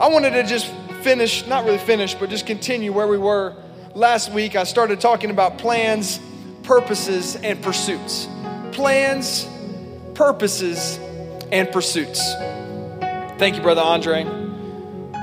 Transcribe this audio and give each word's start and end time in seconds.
I 0.00 0.08
wanted 0.08 0.30
to 0.30 0.44
just 0.44 0.66
finish, 1.02 1.46
not 1.46 1.66
really 1.66 1.76
finish, 1.76 2.14
but 2.14 2.30
just 2.30 2.46
continue 2.46 2.90
where 2.90 3.06
we 3.06 3.18
were 3.18 3.54
last 3.94 4.32
week. 4.32 4.56
I 4.56 4.64
started 4.64 4.98
talking 4.98 5.28
about 5.28 5.58
plans, 5.58 6.18
purposes, 6.62 7.36
and 7.36 7.62
pursuits. 7.62 8.26
Plans, 8.72 9.46
purposes, 10.14 10.98
and 11.52 11.70
pursuits. 11.70 12.32
Thank 13.36 13.56
you, 13.56 13.62
Brother 13.62 13.82
Andre. 13.82 14.24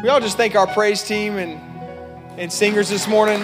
We 0.04 0.10
all 0.10 0.20
just 0.20 0.38
thank 0.38 0.54
our 0.54 0.68
praise 0.68 1.02
team 1.02 1.38
and, 1.38 1.59
and 2.39 2.54
singers 2.54 2.88
this 2.88 3.07
morning. 3.07 3.44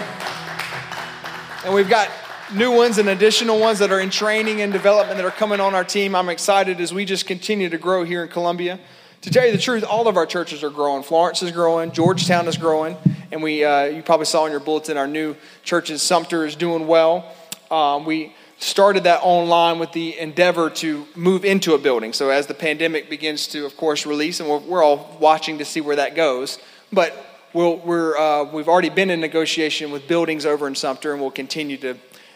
And 1.65 1.73
we've 1.73 1.89
got 1.89 2.11
new 2.53 2.71
ones 2.71 2.99
and 2.99 3.09
additional 3.09 3.59
ones 3.59 3.79
that 3.79 3.91
are 3.91 3.99
in 3.99 4.11
training 4.11 4.61
and 4.61 4.71
development 4.71 5.17
that 5.17 5.25
are 5.25 5.31
coming 5.31 5.59
on 5.59 5.73
our 5.73 5.83
team. 5.83 6.13
I'm 6.13 6.29
excited 6.29 6.79
as 6.79 6.93
we 6.93 7.05
just 7.05 7.25
continue 7.25 7.69
to 7.69 7.79
grow 7.79 8.03
here 8.03 8.21
in 8.21 8.29
Columbia. 8.29 8.79
To 9.23 9.29
tell 9.29 9.45
you 9.45 9.53
the 9.53 9.57
truth, 9.57 9.85
all 9.85 10.09
of 10.09 10.17
our 10.17 10.25
churches 10.25 10.65
are 10.65 10.69
growing. 10.69 11.01
Florence 11.01 11.41
is 11.41 11.51
growing, 11.51 11.93
Georgetown 11.93 12.45
is 12.49 12.57
growing, 12.57 12.97
and 13.31 13.41
we 13.41 13.63
uh, 13.63 13.85
you 13.85 14.03
probably 14.03 14.25
saw 14.25 14.45
in 14.45 14.51
your 14.51 14.59
bulletin 14.59 14.97
our 14.97 15.07
new 15.07 15.37
church 15.63 15.89
in 15.89 15.97
Sumter 15.97 16.45
is 16.45 16.57
doing 16.57 16.87
well. 16.87 17.33
Um, 17.71 18.03
we 18.03 18.35
started 18.59 19.05
that 19.05 19.21
online 19.23 19.79
with 19.79 19.93
the 19.93 20.19
endeavor 20.19 20.69
to 20.71 21.07
move 21.15 21.45
into 21.45 21.73
a 21.73 21.77
building. 21.77 22.11
So 22.11 22.31
as 22.31 22.47
the 22.47 22.53
pandemic 22.53 23.09
begins 23.09 23.47
to, 23.47 23.65
of 23.65 23.77
course, 23.77 24.05
release, 24.05 24.41
and 24.41 24.49
we're, 24.49 24.57
we're 24.57 24.83
all 24.83 25.17
watching 25.21 25.57
to 25.59 25.65
see 25.65 25.79
where 25.79 25.95
that 25.95 26.15
goes, 26.15 26.59
but 26.91 27.15
we'll, 27.53 27.77
we're, 27.77 28.17
uh, 28.17 28.43
we've 28.43 28.67
already 28.67 28.89
been 28.89 29.09
in 29.09 29.21
negotiation 29.21 29.89
with 29.89 30.05
buildings 30.05 30.45
over 30.45 30.67
in 30.67 30.75
Sumter, 30.75 31.13
and 31.13 31.21
we'll 31.21 31.31
continue 31.31 31.77
to 31.77 31.95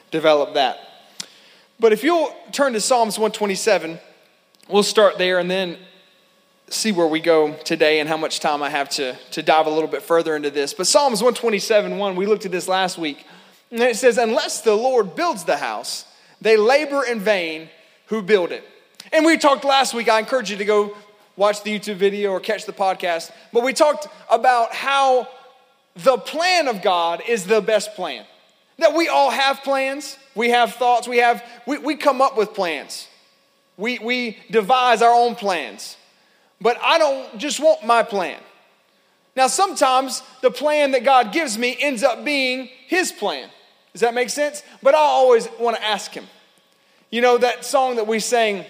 develop 0.10 0.54
that. 0.54 0.80
But 1.82 1.92
if 1.92 2.02
you'll 2.06 2.34
turn 2.54 2.72
to 2.74 2.80
Psalms 2.80 3.20
127, 3.20 4.00
we'll 4.70 4.84
start 4.84 5.18
there 5.18 5.38
and 5.38 5.52
then 5.52 5.78
see 6.70 6.92
where 6.92 7.08
we 7.08 7.20
go 7.20 7.54
today 7.64 8.00
and 8.00 8.10
how 8.10 8.18
much 8.18 8.40
time 8.40 8.62
I 8.62 8.70
have 8.70 8.90
to, 8.90 9.16
to 9.32 9.42
dive 9.42 9.68
a 9.68 9.70
little 9.70 9.88
bit 9.88 10.02
further 10.02 10.36
into 10.36 10.50
this. 10.50 10.74
But 10.74 10.88
Psalms 10.88 11.22
127, 11.22 11.98
1, 11.98 12.16
we 12.16 12.26
looked 12.26 12.46
at 12.46 12.52
this 12.52 12.68
last 12.68 12.98
week. 12.98 13.26
And 13.72 13.82
it 13.82 13.96
says, 13.96 14.18
Unless 14.18 14.62
the 14.62 14.76
Lord 14.76 15.16
builds 15.16 15.44
the 15.44 15.58
house, 15.58 16.06
they 16.42 16.58
labor 16.58 17.04
in 17.06 17.20
vain 17.20 17.70
who 18.08 18.22
build 18.22 18.52
it. 18.52 18.64
And 19.12 19.26
we 19.26 19.38
talked 19.38 19.64
last 19.64 19.94
week, 19.94 20.10
I 20.10 20.20
encourage 20.20 20.52
you 20.52 20.58
to 20.58 20.66
go 20.66 20.96
watch 21.36 21.64
the 21.64 21.78
YouTube 21.78 21.96
video 21.96 22.32
or 22.32 22.40
catch 22.40 22.66
the 22.66 22.74
podcast, 22.74 23.32
but 23.54 23.64
we 23.64 23.72
talked 23.72 24.08
about 24.30 24.74
how 24.74 25.28
the 25.96 26.18
plan 26.18 26.68
of 26.68 26.82
God 26.82 27.22
is 27.28 27.46
the 27.46 27.62
best 27.62 27.96
plan. 27.96 28.26
That 28.80 28.94
we 28.94 29.08
all 29.08 29.32
have 29.32 29.64
plans, 29.64 30.18
we 30.36 30.50
have 30.50 30.76
thoughts, 30.76 31.08
we 31.08 31.18
have 31.18 31.44
we, 31.66 31.78
we 31.80 31.96
come 31.96 32.22
up 32.22 32.38
with 32.38 32.54
plans. 32.54 33.08
We 33.78 34.00
we 34.00 34.38
devise 34.52 35.02
our 35.02 35.14
own 35.14 35.36
plans. 35.36 35.98
But 36.60 36.78
I 36.82 36.98
don't 36.98 37.38
just 37.38 37.60
want 37.60 37.86
my 37.86 38.04
plan. 38.04 38.40
Now 39.36 39.48
sometimes 39.48 40.24
the 40.42 40.50
plan 40.50 40.92
that 40.92 41.04
God 41.04 41.32
gives 41.32 41.58
me 41.58 41.78
ends 41.80 42.04
up 42.04 42.26
being 42.26 42.70
his 42.88 43.12
plan. 43.12 43.50
Does 43.94 44.02
that 44.02 44.14
make 44.14 44.30
sense? 44.30 44.64
But 44.82 44.96
I 44.96 45.00
always 45.00 45.48
want 45.60 45.78
to 45.78 45.84
ask 45.84 46.12
him. 46.12 46.26
You 47.10 47.22
know, 47.22 47.38
that 47.38 47.64
song 47.64 47.96
that 47.98 48.08
we 48.08 48.20
sang, 48.20 48.66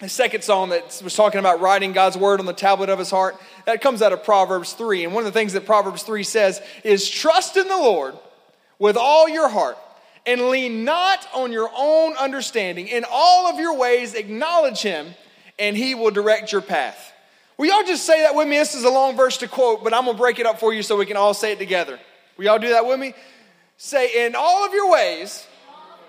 the 0.00 0.08
second 0.08 0.42
song 0.42 0.70
that 0.70 1.00
was 1.02 1.14
talking 1.14 1.38
about 1.38 1.60
writing 1.60 1.92
God's 1.92 2.16
word 2.16 2.40
on 2.40 2.46
the 2.46 2.52
tablet 2.52 2.88
of 2.88 2.98
his 2.98 3.10
heart, 3.10 3.40
that 3.66 3.80
comes 3.80 4.02
out 4.02 4.12
of 4.12 4.24
Proverbs 4.24 4.72
3. 4.72 5.04
And 5.04 5.14
one 5.14 5.24
of 5.24 5.32
the 5.32 5.38
things 5.38 5.52
that 5.52 5.64
Proverbs 5.64 6.02
3 6.02 6.24
says 6.24 6.60
is 6.84 7.08
trust 7.08 7.56
in 7.56 7.68
the 7.68 7.76
Lord 7.76 8.16
with 8.78 8.96
all 8.96 9.28
your 9.28 9.48
heart 9.48 9.78
and 10.26 10.48
lean 10.48 10.84
not 10.84 11.26
on 11.34 11.52
your 11.52 11.70
own 11.74 12.14
understanding. 12.16 12.88
In 12.88 13.04
all 13.10 13.46
of 13.46 13.58
your 13.58 13.76
ways, 13.76 14.14
acknowledge 14.14 14.82
him, 14.82 15.14
and 15.58 15.76
he 15.76 15.94
will 15.94 16.10
direct 16.10 16.52
your 16.52 16.60
path. 16.60 17.12
Will 17.60 17.66
y'all 17.66 17.84
just 17.84 18.06
say 18.06 18.22
that 18.22 18.34
with 18.34 18.48
me? 18.48 18.56
This 18.56 18.74
is 18.74 18.84
a 18.84 18.88
long 18.88 19.18
verse 19.18 19.36
to 19.36 19.46
quote, 19.46 19.84
but 19.84 19.92
I'm 19.92 20.06
gonna 20.06 20.16
break 20.16 20.38
it 20.38 20.46
up 20.46 20.58
for 20.58 20.72
you 20.72 20.82
so 20.82 20.96
we 20.96 21.04
can 21.04 21.18
all 21.18 21.34
say 21.34 21.52
it 21.52 21.58
together. 21.58 22.00
Will 22.38 22.46
y'all 22.46 22.58
do 22.58 22.70
that 22.70 22.86
with 22.86 22.98
me? 22.98 23.12
Say, 23.76 24.24
in 24.24 24.34
all 24.34 24.64
of 24.64 24.72
your 24.72 24.90
ways, 24.90 25.46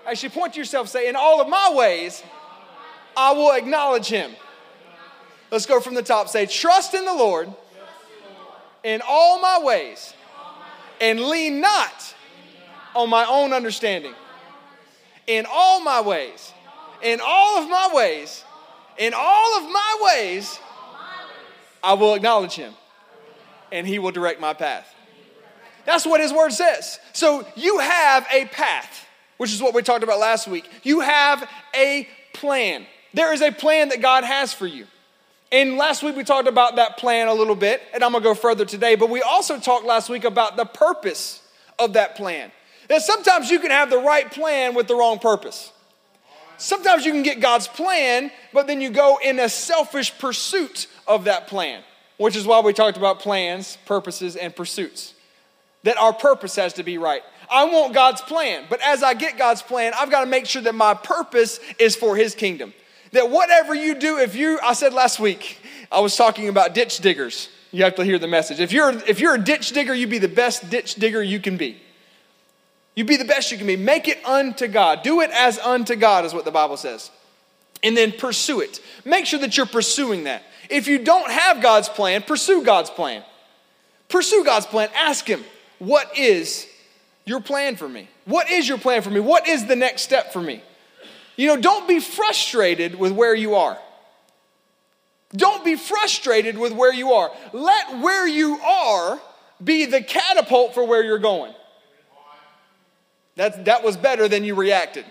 actually 0.06 0.30
point 0.30 0.54
to 0.54 0.58
yourself, 0.58 0.88
say, 0.88 1.10
in 1.10 1.14
all 1.14 1.42
of 1.42 1.50
my 1.50 1.74
ways, 1.74 2.22
I 3.14 3.34
will 3.34 3.52
acknowledge 3.52 4.06
him. 4.06 4.30
Let's 5.50 5.66
go 5.66 5.78
from 5.78 5.92
the 5.92 6.02
top. 6.02 6.30
Say, 6.30 6.46
trust 6.46 6.94
in 6.94 7.04
the 7.04 7.12
Lord 7.12 7.52
in 8.82 9.02
all 9.06 9.38
my 9.38 9.60
ways 9.62 10.14
and 11.02 11.20
lean 11.20 11.60
not 11.60 12.14
on 12.96 13.10
my 13.10 13.26
own 13.26 13.52
understanding. 13.52 14.14
In 15.26 15.44
all 15.52 15.82
my 15.82 16.00
ways, 16.00 16.50
in 17.02 17.20
all 17.22 17.62
of 17.62 17.68
my 17.68 17.90
ways, 17.92 18.42
in 18.96 19.12
all 19.14 19.58
of 19.58 19.70
my 19.70 19.98
ways, 20.00 20.58
I 21.82 21.94
will 21.94 22.14
acknowledge 22.14 22.54
him 22.54 22.74
and 23.70 23.86
he 23.86 23.98
will 23.98 24.12
direct 24.12 24.40
my 24.40 24.54
path. 24.54 24.94
That's 25.84 26.06
what 26.06 26.20
his 26.20 26.32
word 26.32 26.52
says. 26.52 27.00
So 27.12 27.44
you 27.56 27.78
have 27.78 28.26
a 28.30 28.44
path, 28.46 29.06
which 29.38 29.52
is 29.52 29.60
what 29.60 29.74
we 29.74 29.82
talked 29.82 30.04
about 30.04 30.20
last 30.20 30.46
week. 30.46 30.68
You 30.82 31.00
have 31.00 31.48
a 31.74 32.06
plan. 32.34 32.86
There 33.14 33.32
is 33.32 33.42
a 33.42 33.50
plan 33.50 33.88
that 33.88 34.00
God 34.00 34.24
has 34.24 34.52
for 34.52 34.66
you. 34.66 34.86
And 35.50 35.76
last 35.76 36.02
week 36.02 36.16
we 36.16 36.24
talked 36.24 36.48
about 36.48 36.76
that 36.76 36.96
plan 36.96 37.28
a 37.28 37.34
little 37.34 37.56
bit, 37.56 37.82
and 37.92 38.02
I'm 38.02 38.12
gonna 38.12 38.24
go 38.24 38.34
further 38.34 38.64
today, 38.64 38.94
but 38.94 39.10
we 39.10 39.20
also 39.20 39.58
talked 39.58 39.84
last 39.84 40.08
week 40.08 40.24
about 40.24 40.56
the 40.56 40.64
purpose 40.64 41.42
of 41.78 41.94
that 41.94 42.16
plan. 42.16 42.52
That 42.88 43.02
sometimes 43.02 43.50
you 43.50 43.58
can 43.60 43.70
have 43.70 43.90
the 43.90 43.98
right 43.98 44.30
plan 44.30 44.74
with 44.74 44.88
the 44.88 44.94
wrong 44.94 45.18
purpose. 45.18 45.72
Sometimes 46.56 47.04
you 47.04 47.12
can 47.12 47.22
get 47.22 47.40
God's 47.40 47.66
plan, 47.66 48.30
but 48.52 48.66
then 48.66 48.80
you 48.80 48.88
go 48.88 49.18
in 49.22 49.38
a 49.40 49.48
selfish 49.48 50.16
pursuit 50.18 50.86
of 51.06 51.24
that 51.24 51.46
plan, 51.46 51.82
which 52.16 52.36
is 52.36 52.46
why 52.46 52.60
we 52.60 52.72
talked 52.72 52.96
about 52.96 53.20
plans, 53.20 53.78
purposes, 53.86 54.36
and 54.36 54.54
pursuits 54.54 55.14
that 55.84 55.98
our 55.98 56.12
purpose 56.12 56.56
has 56.56 56.74
to 56.74 56.82
be 56.82 56.98
right. 56.98 57.22
I 57.50 57.64
want 57.64 57.92
God's 57.92 58.20
plan, 58.22 58.64
but 58.70 58.80
as 58.82 59.02
I 59.02 59.14
get 59.14 59.36
God's 59.36 59.62
plan, 59.62 59.92
I've 59.96 60.10
got 60.10 60.20
to 60.20 60.26
make 60.26 60.46
sure 60.46 60.62
that 60.62 60.74
my 60.74 60.94
purpose 60.94 61.60
is 61.78 61.96
for 61.96 62.16
His 62.16 62.34
kingdom. 62.34 62.72
That 63.12 63.30
whatever 63.30 63.74
you 63.74 63.94
do, 63.94 64.18
if 64.18 64.34
you, 64.34 64.58
I 64.62 64.72
said 64.72 64.94
last 64.94 65.20
week, 65.20 65.58
I 65.90 66.00
was 66.00 66.16
talking 66.16 66.48
about 66.48 66.74
ditch 66.74 66.98
diggers. 66.98 67.48
You 67.70 67.84
have 67.84 67.94
to 67.96 68.04
hear 68.04 68.18
the 68.18 68.28
message. 68.28 68.60
If 68.60 68.72
you're, 68.72 68.90
if 69.06 69.20
you're 69.20 69.34
a 69.34 69.42
ditch 69.42 69.70
digger, 69.70 69.94
you 69.94 70.06
be 70.06 70.18
the 70.18 70.28
best 70.28 70.70
ditch 70.70 70.94
digger 70.94 71.22
you 71.22 71.40
can 71.40 71.56
be. 71.56 71.80
You 72.94 73.04
be 73.04 73.16
the 73.16 73.24
best 73.24 73.50
you 73.50 73.58
can 73.58 73.66
be. 73.66 73.76
Make 73.76 74.08
it 74.08 74.24
unto 74.24 74.66
God. 74.68 75.02
Do 75.02 75.20
it 75.20 75.30
as 75.30 75.58
unto 75.58 75.96
God, 75.96 76.24
is 76.24 76.34
what 76.34 76.44
the 76.44 76.50
Bible 76.50 76.76
says. 76.76 77.10
And 77.82 77.96
then 77.96 78.12
pursue 78.12 78.60
it. 78.60 78.80
Make 79.04 79.26
sure 79.26 79.40
that 79.40 79.56
you're 79.56 79.66
pursuing 79.66 80.24
that. 80.24 80.42
If 80.72 80.88
you 80.88 80.98
don't 80.98 81.30
have 81.30 81.60
God's 81.60 81.90
plan, 81.90 82.22
pursue 82.22 82.64
God's 82.64 82.88
plan. 82.88 83.22
Pursue 84.08 84.42
God's 84.42 84.64
plan. 84.64 84.88
Ask 84.96 85.26
Him, 85.26 85.44
what 85.78 86.16
is 86.16 86.66
your 87.26 87.40
plan 87.40 87.76
for 87.76 87.88
me? 87.88 88.08
What 88.24 88.50
is 88.50 88.66
your 88.66 88.78
plan 88.78 89.02
for 89.02 89.10
me? 89.10 89.20
What 89.20 89.46
is 89.46 89.66
the 89.66 89.76
next 89.76 90.02
step 90.02 90.32
for 90.32 90.40
me? 90.40 90.62
You 91.36 91.48
know, 91.48 91.60
don't 91.60 91.86
be 91.86 92.00
frustrated 92.00 92.94
with 92.94 93.12
where 93.12 93.34
you 93.34 93.54
are. 93.54 93.78
Don't 95.34 95.62
be 95.62 95.76
frustrated 95.76 96.56
with 96.56 96.72
where 96.72 96.92
you 96.92 97.12
are. 97.12 97.30
Let 97.52 98.00
where 98.00 98.26
you 98.26 98.58
are 98.58 99.20
be 99.62 99.84
the 99.84 100.02
catapult 100.02 100.72
for 100.72 100.86
where 100.86 101.04
you're 101.04 101.18
going. 101.18 101.52
That, 103.36 103.66
that 103.66 103.84
was 103.84 103.98
better 103.98 104.26
than 104.26 104.44
you 104.44 104.54
reacted. 104.54 105.04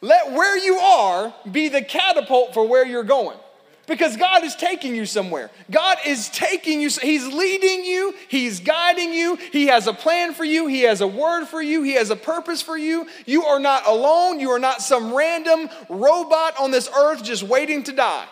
Let 0.00 0.32
where 0.32 0.58
you 0.58 0.76
are 0.76 1.34
be 1.50 1.68
the 1.68 1.82
catapult 1.82 2.54
for 2.54 2.66
where 2.66 2.86
you're 2.86 3.04
going. 3.04 3.38
Because 3.86 4.16
God 4.16 4.44
is 4.44 4.56
taking 4.56 4.94
you 4.94 5.04
somewhere. 5.04 5.50
God 5.70 5.98
is 6.06 6.30
taking 6.30 6.80
you, 6.80 6.88
He's 6.88 7.26
leading 7.26 7.84
you, 7.84 8.14
He's 8.28 8.60
guiding 8.60 9.12
you, 9.12 9.36
He 9.36 9.66
has 9.66 9.86
a 9.86 9.92
plan 9.92 10.32
for 10.32 10.44
you, 10.44 10.66
He 10.66 10.82
has 10.82 11.00
a 11.00 11.06
word 11.06 11.46
for 11.46 11.60
you, 11.60 11.82
He 11.82 11.92
has 11.92 12.10
a 12.10 12.16
purpose 12.16 12.62
for 12.62 12.78
you. 12.78 13.06
You 13.26 13.44
are 13.44 13.60
not 13.60 13.86
alone, 13.86 14.40
you 14.40 14.50
are 14.50 14.58
not 14.58 14.80
some 14.80 15.14
random 15.14 15.68
robot 15.88 16.58
on 16.58 16.70
this 16.70 16.88
earth 16.96 17.22
just 17.22 17.42
waiting 17.42 17.82
to 17.84 17.92
die. 17.92 18.26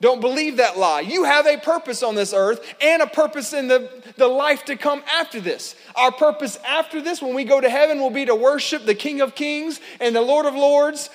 Don't 0.00 0.22
believe 0.22 0.56
that 0.56 0.78
lie. 0.78 1.00
You 1.00 1.24
have 1.24 1.46
a 1.46 1.58
purpose 1.58 2.02
on 2.02 2.14
this 2.14 2.32
earth 2.32 2.64
and 2.80 3.02
a 3.02 3.06
purpose 3.06 3.52
in 3.52 3.68
the, 3.68 3.90
the 4.16 4.28
life 4.28 4.64
to 4.64 4.76
come 4.76 5.02
after 5.12 5.40
this. 5.40 5.74
Our 5.94 6.10
purpose 6.10 6.58
after 6.66 7.02
this, 7.02 7.20
when 7.20 7.34
we 7.34 7.44
go 7.44 7.60
to 7.60 7.68
heaven, 7.68 8.00
will 8.00 8.08
be 8.08 8.24
to 8.24 8.34
worship 8.34 8.86
the 8.86 8.94
King 8.94 9.20
of 9.20 9.34
Kings 9.34 9.78
and 10.00 10.16
the 10.16 10.22
Lord 10.22 10.46
of 10.46 10.54
Lords 10.54 11.10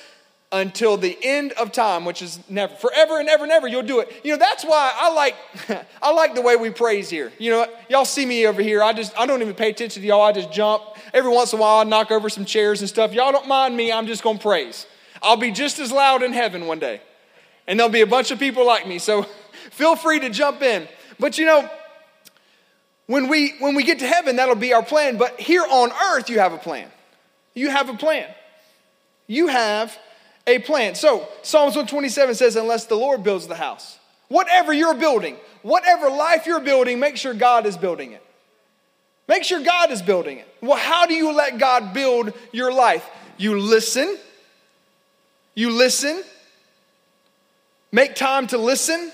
until 0.52 0.96
the 0.96 1.18
end 1.22 1.52
of 1.54 1.72
time, 1.72 2.06
which 2.06 2.22
is 2.22 2.40
never, 2.50 2.74
forever 2.76 3.20
and 3.20 3.28
ever 3.28 3.44
and 3.44 3.52
ever, 3.52 3.68
you'll 3.68 3.84
do 3.84 4.00
it. 4.00 4.22
You 4.24 4.32
know, 4.32 4.38
that's 4.38 4.64
why 4.64 4.92
I 4.96 5.12
like, 5.14 5.36
I 6.02 6.12
like 6.12 6.36
the 6.36 6.42
way 6.42 6.56
we 6.56 6.70
praise 6.70 7.10
here. 7.10 7.32
You 7.40 7.52
know, 7.52 7.68
y'all 7.90 8.06
see 8.06 8.26
me 8.26 8.46
over 8.48 8.62
here. 8.62 8.82
I 8.82 8.94
just, 8.94 9.18
I 9.20 9.26
don't 9.26 9.42
even 9.42 9.56
pay 9.56 9.72
attention 9.72 10.02
to 10.02 10.08
y'all. 10.08 10.22
I 10.22 10.32
just 10.32 10.52
jump. 10.52 10.84
Every 11.14 11.32
once 11.32 11.54
in 11.54 11.60
a 11.60 11.62
while, 11.62 11.80
I 11.80 11.84
knock 11.84 12.12
over 12.12 12.30
some 12.30 12.46
chairs 12.46 12.82
and 12.82 12.90
stuff. 12.90 13.14
Y'all 13.14 13.32
don't 13.32 13.48
mind 13.48 13.76
me. 13.76 13.92
I'm 13.92 14.08
just 14.08 14.24
going 14.24 14.38
to 14.38 14.44
praise. 14.44 14.86
I'll 15.22 15.38
be 15.38 15.52
just 15.52 15.80
as 15.80 15.92
loud 15.92 16.24
in 16.24 16.32
heaven 16.32 16.68
one 16.68 16.80
day. 16.80 17.02
And 17.68 17.80
there'll 17.80 17.92
be 17.92 18.02
a 18.02 18.08
bunch 18.08 18.32
of 18.32 18.40
people 18.40 18.66
like 18.66 18.88
me. 18.88 19.00
So 19.00 19.24
feel 19.72 19.96
free 19.96 20.20
to 20.20 20.30
jump 20.30 20.62
in. 20.62 20.88
But 21.20 21.38
you 21.38 21.46
know, 21.46 21.70
when 23.08 23.28
we, 23.28 23.54
when 23.60 23.76
we 23.76 23.84
get 23.84 24.00
to 24.00 24.08
heaven, 24.08 24.38
that'll 24.38 24.56
be 24.56 24.74
our 24.74 24.84
plan. 24.84 25.18
But 25.18 25.40
here 25.40 25.66
on 25.70 25.92
earth, 25.92 26.30
you 26.30 26.40
have 26.40 26.54
a 26.54 26.58
plan. 26.58 26.90
You 27.54 27.70
have 27.70 27.90
a 27.90 27.94
plan. 27.96 28.28
You 29.28 29.48
have 29.48 29.98
a 30.48 30.60
plan. 30.60 30.96
So, 30.96 31.28
Psalms 31.42 31.76
127 31.76 32.36
says, 32.36 32.56
Unless 32.56 32.86
the 32.86 32.96
Lord 32.96 33.24
builds 33.24 33.48
the 33.48 33.56
house, 33.56 34.00
Whatever 34.28 34.74
you're 34.74 34.96
building, 34.96 35.38
whatever 35.62 36.10
life 36.10 36.46
you're 36.46 36.62
building, 36.62 37.00
make 37.00 37.18
sure 37.18 37.34
God 37.34 37.66
is 37.66 37.78
building 37.78 38.12
it. 38.12 38.24
Make 39.28 39.44
sure 39.44 39.62
God 39.62 39.92
is 39.92 40.02
building 40.02 40.40
it. 40.40 40.48
Well, 40.62 40.78
how 40.78 41.06
do 41.06 41.14
you 41.14 41.32
let 41.32 41.58
God 41.58 41.94
build 41.94 42.34
your 42.52 42.72
life? 42.72 43.08
You 43.38 43.60
listen. 43.60 44.18
You 45.56 45.72
listen. 45.72 46.24
Make 47.92 48.16
time 48.16 48.48
to 48.48 48.58
listen. 48.58 49.12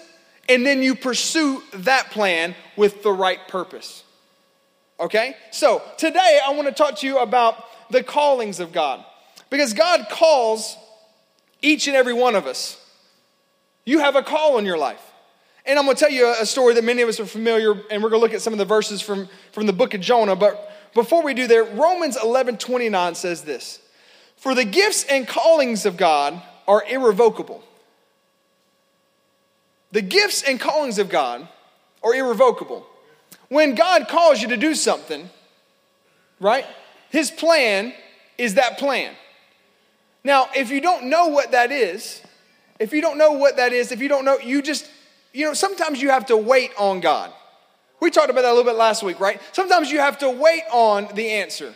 And 0.49 0.65
then 0.65 0.81
you 0.81 0.95
pursue 0.95 1.61
that 1.73 2.11
plan 2.11 2.55
with 2.75 3.03
the 3.03 3.11
right 3.11 3.45
purpose. 3.47 4.03
Okay? 4.99 5.35
So 5.51 5.81
today 5.97 6.39
I 6.45 6.51
want 6.51 6.67
to 6.67 6.73
talk 6.73 6.97
to 6.97 7.07
you 7.07 7.19
about 7.19 7.55
the 7.89 8.03
callings 8.03 8.59
of 8.59 8.71
God. 8.71 9.03
Because 9.49 9.73
God 9.73 10.07
calls 10.09 10.77
each 11.61 11.87
and 11.87 11.95
every 11.95 12.13
one 12.13 12.35
of 12.35 12.45
us. 12.45 12.77
You 13.85 13.99
have 13.99 14.15
a 14.15 14.23
call 14.23 14.57
in 14.57 14.65
your 14.65 14.77
life. 14.77 15.01
And 15.65 15.77
I'm 15.77 15.85
going 15.85 15.95
to 15.95 15.99
tell 15.99 16.11
you 16.11 16.33
a 16.39 16.45
story 16.45 16.73
that 16.73 16.83
many 16.83 17.01
of 17.01 17.09
us 17.09 17.19
are 17.19 17.25
familiar, 17.25 17.73
and 17.91 18.01
we're 18.01 18.09
going 18.09 18.19
to 18.19 18.25
look 18.25 18.33
at 18.33 18.41
some 18.41 18.53
of 18.53 18.59
the 18.59 18.65
verses 18.65 19.01
from, 19.01 19.29
from 19.51 19.67
the 19.67 19.73
book 19.73 19.93
of 19.93 20.01
Jonah. 20.01 20.35
But 20.35 20.71
before 20.93 21.23
we 21.23 21.33
do 21.33 21.47
that, 21.47 21.75
Romans 21.75 22.17
11 22.21 22.57
29 22.57 23.15
says 23.15 23.43
this 23.43 23.79
For 24.37 24.55
the 24.55 24.65
gifts 24.65 25.03
and 25.03 25.27
callings 25.27 25.85
of 25.85 25.97
God 25.97 26.41
are 26.67 26.83
irrevocable. 26.89 27.63
The 29.91 30.01
gifts 30.01 30.41
and 30.41 30.59
callings 30.59 30.97
of 30.97 31.09
God 31.09 31.47
are 32.03 32.15
irrevocable. 32.15 32.87
When 33.49 33.75
God 33.75 34.07
calls 34.07 34.41
you 34.41 34.47
to 34.49 34.57
do 34.57 34.73
something, 34.73 35.29
right, 36.39 36.65
His 37.09 37.29
plan 37.29 37.93
is 38.37 38.55
that 38.55 38.79
plan. 38.79 39.13
Now, 40.23 40.47
if 40.55 40.69
you 40.69 40.81
don't 40.81 41.05
know 41.05 41.27
what 41.27 41.51
that 41.51 41.71
is, 41.71 42.21
if 42.79 42.93
you 42.93 43.01
don't 43.01 43.17
know 43.17 43.33
what 43.33 43.57
that 43.57 43.73
is, 43.73 43.91
if 43.91 44.01
you 44.01 44.07
don't 44.07 44.25
know, 44.25 44.37
you 44.39 44.61
just 44.61 44.89
you 45.33 45.45
know, 45.45 45.53
sometimes 45.53 46.01
you 46.01 46.09
have 46.09 46.25
to 46.27 46.37
wait 46.37 46.71
on 46.77 46.99
God. 46.99 47.31
We 47.99 48.09
talked 48.09 48.29
about 48.29 48.41
that 48.41 48.49
a 48.49 48.55
little 48.55 48.69
bit 48.69 48.77
last 48.77 49.03
week, 49.03 49.19
right? 49.19 49.39
Sometimes 49.51 49.91
you 49.91 49.99
have 49.99 50.17
to 50.19 50.29
wait 50.29 50.63
on 50.71 51.07
the 51.13 51.29
answer. 51.29 51.73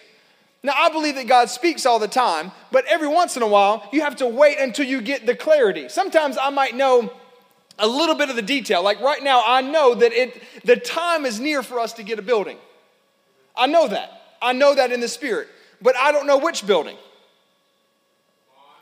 Now, 0.64 0.74
I 0.76 0.90
believe 0.90 1.16
that 1.16 1.28
God 1.28 1.50
speaks 1.50 1.86
all 1.86 2.00
the 2.00 2.08
time, 2.08 2.52
but 2.72 2.86
every 2.86 3.08
once 3.08 3.38
in 3.38 3.44
a 3.44 3.48
while, 3.48 3.88
you 3.94 4.02
have 4.02 4.16
to 4.18 4.28
wait 4.28 4.58
until 4.58 4.86
you 4.86 5.00
get 5.00 5.26
the 5.26 5.36
clarity. 5.36 5.88
Sometimes 5.90 6.38
I 6.42 6.50
might 6.50 6.76
know 6.76 7.14
a 7.78 7.88
little 7.88 8.16
bit 8.16 8.30
of 8.30 8.36
the 8.36 8.42
detail. 8.42 8.82
Like 8.82 9.00
right 9.00 9.24
now, 9.24 9.44
I 9.46 9.62
know 9.62 9.94
that 9.94 10.12
it, 10.12 10.42
the 10.64 10.76
time 10.76 11.26
is 11.26 11.40
near 11.40 11.62
for 11.62 11.80
us 11.80 11.94
to 11.94 12.04
get 12.04 12.18
a 12.18 12.24
building. 12.24 12.58
I 13.56 13.68
know 13.68 13.88
that. 13.88 14.38
I 14.42 14.54
know 14.54 14.74
that 14.74 14.92
in 14.92 15.00
the 15.00 15.08
spirit, 15.08 15.48
but 15.82 15.96
I 15.96 16.12
don't 16.12 16.26
know 16.26 16.40
which 16.40 16.66
building. 16.66 16.98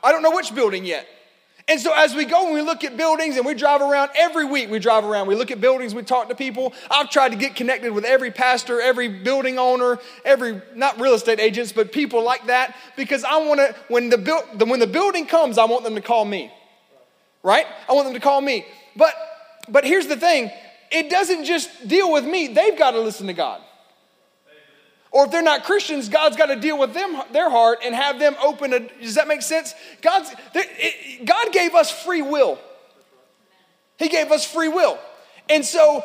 I 0.04 0.12
don't 0.12 0.22
know 0.22 0.30
which 0.30 0.54
building 0.54 0.84
yet. 0.84 1.06
And 1.66 1.80
so, 1.80 1.94
as 1.94 2.14
we 2.14 2.26
go 2.26 2.44
and 2.44 2.54
we 2.54 2.60
look 2.60 2.84
at 2.84 2.94
buildings 2.94 3.38
and 3.38 3.46
we 3.46 3.54
drive 3.54 3.80
around 3.80 4.10
every 4.14 4.44
week, 4.44 4.68
we 4.68 4.78
drive 4.78 5.02
around, 5.02 5.28
we 5.28 5.34
look 5.34 5.50
at 5.50 5.62
buildings, 5.62 5.94
we 5.94 6.02
talk 6.02 6.28
to 6.28 6.34
people. 6.34 6.74
I've 6.90 7.08
tried 7.08 7.30
to 7.30 7.36
get 7.36 7.56
connected 7.56 7.90
with 7.92 8.04
every 8.04 8.30
pastor, 8.30 8.82
every 8.82 9.08
building 9.08 9.58
owner, 9.58 9.98
every, 10.26 10.60
not 10.74 11.00
real 11.00 11.14
estate 11.14 11.40
agents, 11.40 11.72
but 11.72 11.90
people 11.90 12.22
like 12.22 12.46
that 12.48 12.76
because 12.96 13.24
I 13.24 13.38
want 13.38 13.60
to, 13.60 13.74
when 13.88 14.10
the, 14.10 14.66
when 14.66 14.78
the 14.78 14.86
building 14.86 15.24
comes, 15.24 15.56
I 15.56 15.64
want 15.64 15.84
them 15.84 15.94
to 15.94 16.02
call 16.02 16.26
me. 16.26 16.52
Right? 17.42 17.66
I 17.88 17.94
want 17.94 18.08
them 18.08 18.14
to 18.14 18.20
call 18.20 18.42
me. 18.42 18.66
But, 18.94 19.14
but 19.66 19.84
here's 19.84 20.06
the 20.06 20.16
thing 20.16 20.50
it 20.90 21.08
doesn't 21.08 21.44
just 21.44 21.88
deal 21.88 22.12
with 22.12 22.26
me, 22.26 22.48
they've 22.48 22.78
got 22.78 22.90
to 22.90 23.00
listen 23.00 23.26
to 23.28 23.32
God. 23.32 23.62
Or 25.14 25.26
if 25.26 25.30
they're 25.30 25.42
not 25.42 25.62
Christians, 25.62 26.08
God's 26.08 26.36
got 26.36 26.46
to 26.46 26.56
deal 26.56 26.76
with 26.76 26.92
them, 26.92 27.16
their 27.30 27.48
heart, 27.48 27.78
and 27.84 27.94
have 27.94 28.18
them 28.18 28.34
open. 28.42 28.72
A, 28.72 28.80
does 28.80 29.14
that 29.14 29.28
make 29.28 29.42
sense? 29.42 29.72
God's, 30.02 30.34
it, 30.52 31.24
God 31.24 31.52
gave 31.52 31.76
us 31.76 31.88
free 31.88 32.20
will. 32.20 32.58
He 33.96 34.08
gave 34.08 34.32
us 34.32 34.44
free 34.44 34.66
will. 34.66 34.98
And 35.48 35.64
so 35.64 36.02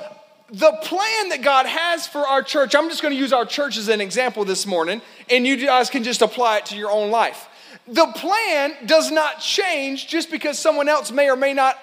the 0.52 0.78
plan 0.84 1.30
that 1.30 1.42
God 1.42 1.66
has 1.66 2.06
for 2.06 2.20
our 2.20 2.44
church, 2.44 2.76
I'm 2.76 2.88
just 2.88 3.02
going 3.02 3.12
to 3.12 3.20
use 3.20 3.34
our 3.34 3.46
church 3.46 3.78
as 3.78 3.88
an 3.88 4.00
example 4.00 4.46
this 4.46 4.68
morning, 4.68 5.02
and 5.28 5.46
you 5.46 5.58
guys 5.58 5.90
can 5.90 6.04
just 6.04 6.22
apply 6.22 6.58
it 6.58 6.68
to 6.68 6.78
your 6.78 6.92
own 6.92 7.10
life. 7.10 7.48
The 7.88 8.06
plan 8.16 8.76
does 8.86 9.10
not 9.10 9.40
change 9.40 10.08
just 10.08 10.30
because 10.30 10.60
someone 10.60 10.88
else 10.88 11.12
may 11.12 11.32
or 11.32 11.36
may 11.36 11.56
not 11.56 11.80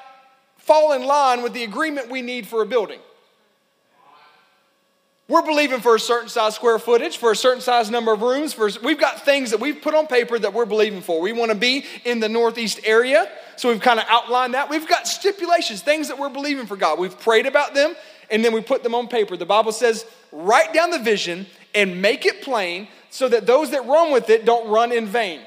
fall 0.58 0.92
in 0.92 1.02
line 1.02 1.42
with 1.42 1.54
the 1.54 1.64
agreement 1.64 2.08
we 2.08 2.22
need 2.22 2.46
for 2.46 2.62
a 2.62 2.66
building. 2.66 3.00
We're 5.28 5.42
believing 5.42 5.80
for 5.80 5.96
a 5.96 6.00
certain 6.00 6.28
size 6.28 6.54
square 6.54 6.78
footage, 6.78 7.16
for 7.16 7.32
a 7.32 7.36
certain 7.36 7.60
size 7.60 7.90
number 7.90 8.12
of 8.12 8.22
rooms. 8.22 8.52
For, 8.52 8.70
we've 8.84 8.98
got 8.98 9.24
things 9.24 9.50
that 9.50 9.58
we've 9.58 9.82
put 9.82 9.92
on 9.92 10.06
paper 10.06 10.38
that 10.38 10.54
we're 10.54 10.66
believing 10.66 11.00
for. 11.00 11.20
We 11.20 11.32
want 11.32 11.50
to 11.50 11.56
be 11.56 11.84
in 12.04 12.20
the 12.20 12.28
Northeast 12.28 12.78
area, 12.84 13.28
so 13.56 13.68
we've 13.68 13.80
kind 13.80 13.98
of 13.98 14.06
outlined 14.08 14.54
that. 14.54 14.70
We've 14.70 14.88
got 14.88 15.08
stipulations, 15.08 15.82
things 15.82 16.06
that 16.08 16.18
we're 16.18 16.28
believing 16.28 16.66
for 16.66 16.76
God. 16.76 17.00
We've 17.00 17.18
prayed 17.18 17.46
about 17.46 17.74
them, 17.74 17.96
and 18.30 18.44
then 18.44 18.52
we 18.52 18.60
put 18.60 18.84
them 18.84 18.94
on 18.94 19.08
paper. 19.08 19.36
The 19.36 19.46
Bible 19.46 19.72
says, 19.72 20.06
write 20.30 20.72
down 20.72 20.90
the 20.90 21.00
vision 21.00 21.46
and 21.74 22.00
make 22.00 22.24
it 22.24 22.42
plain 22.42 22.86
so 23.10 23.28
that 23.28 23.46
those 23.46 23.72
that 23.72 23.84
run 23.84 24.12
with 24.12 24.30
it 24.30 24.44
don't 24.44 24.68
run 24.68 24.92
in 24.92 25.06
vain. 25.06 25.40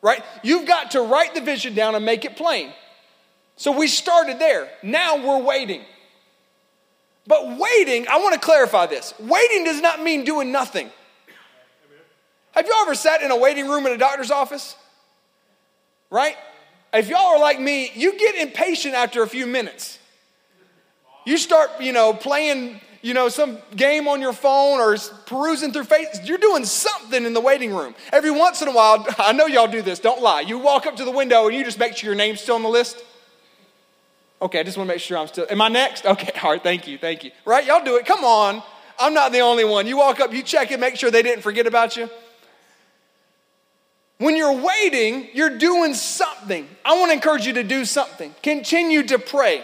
Right? 0.00 0.22
You've 0.42 0.66
got 0.66 0.92
to 0.92 1.02
write 1.02 1.34
the 1.34 1.42
vision 1.42 1.74
down 1.74 1.94
and 1.96 2.04
make 2.04 2.24
it 2.24 2.36
plain. 2.36 2.72
So 3.56 3.76
we 3.76 3.88
started 3.88 4.38
there. 4.38 4.70
Now 4.82 5.16
we're 5.16 5.42
waiting. 5.42 5.82
But 7.26 7.58
waiting, 7.58 8.06
I 8.08 8.18
want 8.18 8.34
to 8.34 8.40
clarify 8.40 8.86
this. 8.86 9.12
Waiting 9.18 9.64
does 9.64 9.80
not 9.80 10.02
mean 10.02 10.24
doing 10.24 10.52
nothing. 10.52 10.90
Have 12.52 12.66
y'all 12.66 12.82
ever 12.82 12.94
sat 12.94 13.20
in 13.22 13.30
a 13.30 13.36
waiting 13.36 13.68
room 13.68 13.84
in 13.86 13.92
a 13.92 13.98
doctor's 13.98 14.30
office? 14.30 14.76
Right? 16.10 16.36
If 16.94 17.08
y'all 17.08 17.34
are 17.34 17.38
like 17.38 17.60
me, 17.60 17.90
you 17.94 18.16
get 18.18 18.36
impatient 18.36 18.94
after 18.94 19.22
a 19.22 19.28
few 19.28 19.46
minutes. 19.46 19.98
You 21.26 21.36
start, 21.36 21.70
you 21.80 21.92
know, 21.92 22.14
playing, 22.14 22.80
you 23.02 23.12
know, 23.12 23.28
some 23.28 23.58
game 23.74 24.06
on 24.06 24.20
your 24.20 24.32
phone 24.32 24.78
or 24.78 24.96
perusing 25.26 25.72
through 25.72 25.84
Facebook. 25.84 26.26
You're 26.26 26.38
doing 26.38 26.64
something 26.64 27.26
in 27.26 27.34
the 27.34 27.40
waiting 27.40 27.74
room. 27.74 27.94
Every 28.12 28.30
once 28.30 28.62
in 28.62 28.68
a 28.68 28.72
while, 28.72 29.04
I 29.18 29.32
know 29.32 29.46
y'all 29.46 29.66
do 29.66 29.82
this, 29.82 29.98
don't 29.98 30.22
lie. 30.22 30.42
You 30.42 30.58
walk 30.58 30.86
up 30.86 30.96
to 30.96 31.04
the 31.04 31.10
window 31.10 31.46
and 31.46 31.56
you 31.56 31.64
just 31.64 31.78
make 31.78 31.96
sure 31.96 32.08
your 32.08 32.16
name's 32.16 32.40
still 32.40 32.54
on 32.54 32.62
the 32.62 32.68
list. 32.68 33.02
Okay, 34.40 34.60
I 34.60 34.62
just 34.62 34.76
want 34.76 34.88
to 34.88 34.94
make 34.94 35.00
sure 35.00 35.16
I'm 35.16 35.28
still. 35.28 35.46
Am 35.48 35.60
I 35.60 35.68
next? 35.68 36.04
Okay, 36.04 36.30
all 36.42 36.52
right, 36.52 36.62
thank 36.62 36.86
you, 36.86 36.98
thank 36.98 37.24
you. 37.24 37.30
Right, 37.44 37.64
y'all 37.64 37.84
do 37.84 37.96
it. 37.96 38.06
Come 38.06 38.24
on. 38.24 38.62
I'm 38.98 39.14
not 39.14 39.32
the 39.32 39.40
only 39.40 39.64
one. 39.64 39.86
You 39.86 39.98
walk 39.98 40.20
up, 40.20 40.32
you 40.32 40.42
check 40.42 40.70
it, 40.70 40.80
make 40.80 40.96
sure 40.96 41.10
they 41.10 41.22
didn't 41.22 41.42
forget 41.42 41.66
about 41.66 41.96
you. 41.96 42.08
When 44.18 44.34
you're 44.34 44.62
waiting, 44.62 45.28
you're 45.34 45.58
doing 45.58 45.92
something. 45.92 46.66
I 46.82 46.98
want 46.98 47.10
to 47.10 47.14
encourage 47.14 47.46
you 47.46 47.52
to 47.54 47.62
do 47.62 47.84
something. 47.84 48.34
Continue 48.42 49.02
to 49.04 49.18
pray, 49.18 49.62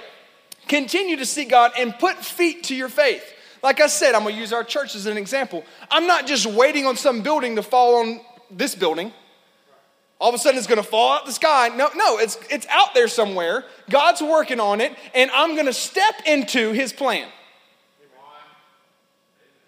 continue 0.69 1.16
to 1.16 1.25
seek 1.25 1.48
God, 1.48 1.72
and 1.78 1.98
put 1.98 2.18
feet 2.18 2.64
to 2.64 2.75
your 2.75 2.90
faith. 2.90 3.25
Like 3.62 3.80
I 3.80 3.86
said, 3.86 4.14
I'm 4.14 4.25
going 4.25 4.34
to 4.34 4.40
use 4.40 4.52
our 4.52 4.64
church 4.64 4.94
as 4.94 5.06
an 5.06 5.16
example. 5.16 5.64
I'm 5.90 6.06
not 6.06 6.26
just 6.26 6.44
waiting 6.44 6.85
on 6.85 6.97
some 6.97 7.23
building 7.23 7.56
to 7.56 7.62
fall 7.62 8.00
on 8.00 8.20
this 8.50 8.75
building 8.75 9.12
all 10.23 10.29
of 10.29 10.37
a 10.37 10.38
sudden 10.38 10.57
it's 10.57 10.69
going 10.69 10.81
to 10.81 10.88
fall 10.88 11.12
out 11.12 11.26
the 11.26 11.33
sky. 11.33 11.69
No, 11.75 11.91
no, 11.97 12.19
it's, 12.19 12.38
it's 12.49 12.64
out 12.69 12.95
there 12.95 13.09
somewhere. 13.09 13.64
God's 13.91 14.23
working 14.23 14.61
on 14.61 14.81
it, 14.81 14.97
and 15.17 15.33
I'm 15.33 15.55
going 15.55 15.67
to 15.67 15.73
step 15.73 16.14
into 16.25 16.71
his 16.71 16.93
plan. 16.93 17.26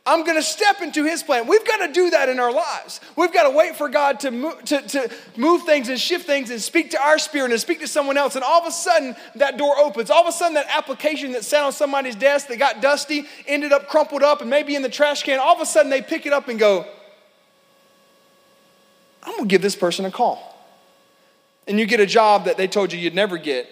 I'm 0.07 0.23
going 0.23 0.37
to 0.37 0.43
step 0.43 0.81
into 0.81 1.05
his 1.05 1.25
plan. 1.25 1.49
We've 1.49 1.67
got 1.67 1.85
to 1.87 1.93
do 1.93 2.11
that 2.11 2.29
in 2.29 2.39
our 2.39 2.53
lives. 2.53 3.01
We've 3.17 3.33
got 3.33 3.51
to 3.51 3.57
wait 3.57 3.75
for 3.75 3.89
God 3.89 4.21
to 4.21 4.31
move, 4.31 4.65
to, 4.67 4.83
to 4.83 5.11
move 5.37 5.63
things 5.63 5.89
and 5.89 5.99
shift 5.99 6.25
things 6.25 6.51
and 6.51 6.61
speak 6.63 6.93
to 6.93 7.03
our 7.03 7.19
spirit 7.19 7.51
and 7.51 7.61
speak 7.61 7.81
to 7.81 7.89
someone 7.89 8.17
else. 8.17 8.37
And 8.37 8.45
all 8.45 8.61
of 8.61 8.69
a 8.69 8.71
sudden, 8.71 9.17
that 9.35 9.57
door 9.57 9.77
opens. 9.77 10.09
All 10.09 10.23
of 10.23 10.29
a 10.29 10.33
sudden, 10.33 10.55
that 10.55 10.67
application 10.69 11.33
that 11.33 11.45
sat 11.45 11.65
on 11.65 11.73
somebody's 11.73 12.15
desk 12.15 12.47
that 12.49 12.59
got 12.59 12.81
dusty 12.81 13.25
ended 13.49 13.73
up 13.73 13.89
crumpled 13.89 14.23
up 14.23 14.41
and 14.41 14.49
maybe 14.49 14.77
in 14.77 14.83
the 14.83 14.89
trash 14.89 15.25
can. 15.25 15.41
All 15.41 15.57
of 15.57 15.61
a 15.61 15.67
sudden, 15.67 15.91
they 15.91 16.03
pick 16.03 16.27
it 16.27 16.33
up 16.33 16.47
and 16.47 16.61
go, 16.61 16.87
I'm 19.25 19.39
to 19.39 19.45
give 19.47 19.63
this 19.63 19.77
person 19.77 20.05
a 20.05 20.11
call. 20.11 20.51
And 21.67 21.79
you 21.79 21.87
get 21.87 22.01
a 22.01 22.07
job 22.07 22.45
that 22.45 22.57
they 22.57 22.67
told 22.67 22.93
you 22.93 22.99
you'd 22.99 23.15
never 23.15 23.39
get, 23.39 23.67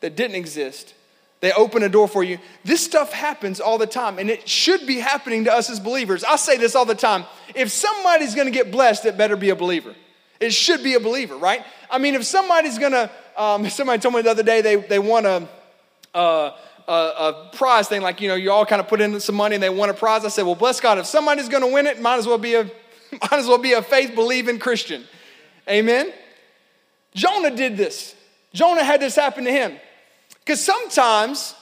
that 0.00 0.16
didn't 0.16 0.36
exist. 0.36 0.94
They 1.40 1.52
open 1.52 1.82
a 1.84 1.88
door 1.88 2.08
for 2.08 2.24
you. 2.24 2.38
This 2.64 2.84
stuff 2.84 3.12
happens 3.12 3.60
all 3.60 3.78
the 3.78 3.86
time, 3.86 4.18
and 4.18 4.28
it 4.28 4.48
should 4.48 4.86
be 4.86 4.98
happening 4.98 5.44
to 5.44 5.52
us 5.52 5.70
as 5.70 5.78
believers. 5.78 6.24
I 6.24 6.36
say 6.36 6.56
this 6.56 6.74
all 6.74 6.84
the 6.84 6.96
time. 6.96 7.24
If 7.54 7.70
somebody's 7.70 8.34
gonna 8.34 8.50
get 8.50 8.72
blessed, 8.72 9.06
it 9.06 9.16
better 9.16 9.36
be 9.36 9.50
a 9.50 9.56
believer. 9.56 9.94
It 10.40 10.52
should 10.52 10.82
be 10.82 10.94
a 10.94 11.00
believer, 11.00 11.36
right? 11.36 11.64
I 11.90 11.98
mean, 11.98 12.14
if 12.14 12.24
somebody's 12.24 12.78
gonna, 12.78 13.10
um, 13.36 13.68
somebody 13.70 14.00
told 14.00 14.14
me 14.14 14.22
the 14.22 14.30
other 14.30 14.42
day 14.42 14.62
they, 14.62 14.76
they 14.76 14.98
won 14.98 15.26
a, 15.26 15.48
a, 16.14 16.52
a, 16.88 17.50
prize 17.52 17.88
thing, 17.88 18.02
like, 18.02 18.20
you 18.20 18.28
know, 18.28 18.34
you 18.34 18.50
all 18.50 18.66
kind 18.66 18.80
of 18.80 18.88
put 18.88 19.00
in 19.00 19.20
some 19.20 19.36
money 19.36 19.54
and 19.54 19.62
they 19.62 19.70
won 19.70 19.90
a 19.90 19.94
prize. 19.94 20.24
I 20.24 20.28
said, 20.28 20.44
well, 20.44 20.54
bless 20.56 20.80
God, 20.80 20.98
if 20.98 21.06
somebody's 21.06 21.48
gonna 21.48 21.68
win 21.68 21.86
it, 21.86 22.00
might 22.00 22.18
as 22.18 22.26
well 22.26 22.38
be 22.38 22.54
a, 22.54 22.68
might 23.12 23.32
as 23.32 23.46
well 23.46 23.58
be 23.58 23.72
a 23.72 23.82
faith 23.82 24.14
believing 24.14 24.58
Christian. 24.58 25.04
Amen? 25.68 26.12
Jonah 27.14 27.54
did 27.54 27.76
this. 27.76 28.14
Jonah 28.52 28.84
had 28.84 29.00
this 29.00 29.16
happen 29.16 29.44
to 29.44 29.52
him. 29.52 29.76
Because 30.40 30.60
sometimes 30.60 31.54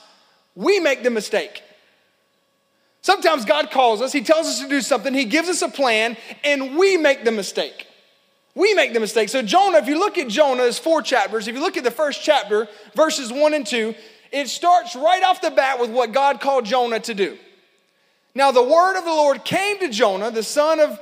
we 0.55 0.79
make 0.79 1.03
the 1.03 1.09
mistake. 1.09 1.61
Sometimes 3.01 3.45
God 3.45 3.71
calls 3.71 4.01
us, 4.01 4.11
He 4.11 4.21
tells 4.21 4.47
us 4.47 4.59
to 4.59 4.67
do 4.67 4.81
something, 4.81 5.13
He 5.13 5.25
gives 5.25 5.47
us 5.49 5.61
a 5.61 5.69
plan, 5.69 6.17
and 6.43 6.77
we 6.77 6.97
make 6.97 7.23
the 7.23 7.31
mistake. 7.31 7.87
We 8.55 8.73
make 8.73 8.93
the 8.93 8.99
mistake. 8.99 9.29
So, 9.29 9.41
Jonah, 9.41 9.77
if 9.77 9.87
you 9.87 9.99
look 9.99 10.17
at 10.17 10.27
Jonah, 10.27 10.71
four 10.73 11.01
chapters. 11.01 11.47
If 11.47 11.55
you 11.55 11.61
look 11.61 11.77
at 11.77 11.83
the 11.83 11.91
first 11.91 12.23
chapter, 12.23 12.67
verses 12.95 13.31
one 13.31 13.53
and 13.53 13.65
two, 13.65 13.93
It 14.31 14.49
starts 14.49 14.95
right 14.95 15.23
off 15.23 15.41
the 15.41 15.51
bat 15.51 15.79
with 15.79 15.89
what 15.89 16.11
God 16.11 16.41
called 16.41 16.65
Jonah 16.65 16.99
to 17.01 17.13
do. 17.13 17.37
Now, 18.35 18.51
the 18.51 18.63
word 18.63 18.97
of 18.97 19.05
the 19.05 19.11
Lord 19.11 19.45
came 19.45 19.79
to 19.79 19.89
Jonah, 19.89 20.31
the 20.31 20.43
son 20.43 20.79
of 20.79 20.99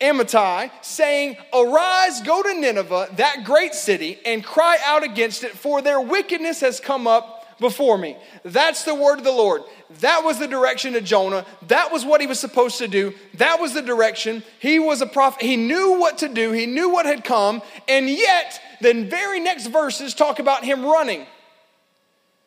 Amittai, 0.00 0.70
saying, 0.82 1.36
Arise, 1.54 2.20
go 2.20 2.42
to 2.42 2.54
Nineveh, 2.54 3.08
that 3.16 3.44
great 3.44 3.74
city, 3.74 4.18
and 4.26 4.44
cry 4.44 4.78
out 4.84 5.02
against 5.02 5.42
it, 5.42 5.52
for 5.52 5.80
their 5.80 6.00
wickedness 6.00 6.60
has 6.60 6.80
come 6.80 7.06
up 7.06 7.36
before 7.58 7.96
me. 7.96 8.16
That's 8.44 8.84
the 8.84 8.94
word 8.94 9.18
of 9.18 9.24
the 9.24 9.32
Lord. 9.32 9.62
That 10.00 10.22
was 10.22 10.38
the 10.38 10.46
direction 10.46 10.94
of 10.96 11.04
Jonah. 11.04 11.46
That 11.68 11.92
was 11.92 12.04
what 12.04 12.20
he 12.20 12.26
was 12.26 12.38
supposed 12.38 12.76
to 12.78 12.88
do. 12.88 13.14
That 13.34 13.58
was 13.60 13.72
the 13.72 13.80
direction. 13.80 14.42
He 14.58 14.78
was 14.78 15.00
a 15.00 15.06
prophet. 15.06 15.42
He 15.42 15.56
knew 15.56 15.98
what 15.98 16.18
to 16.18 16.28
do, 16.28 16.52
he 16.52 16.66
knew 16.66 16.90
what 16.90 17.06
had 17.06 17.24
come, 17.24 17.62
and 17.88 18.08
yet 18.08 18.60
the 18.82 19.04
very 19.04 19.40
next 19.40 19.68
verses 19.68 20.12
talk 20.12 20.38
about 20.38 20.64
him 20.64 20.84
running. 20.84 21.26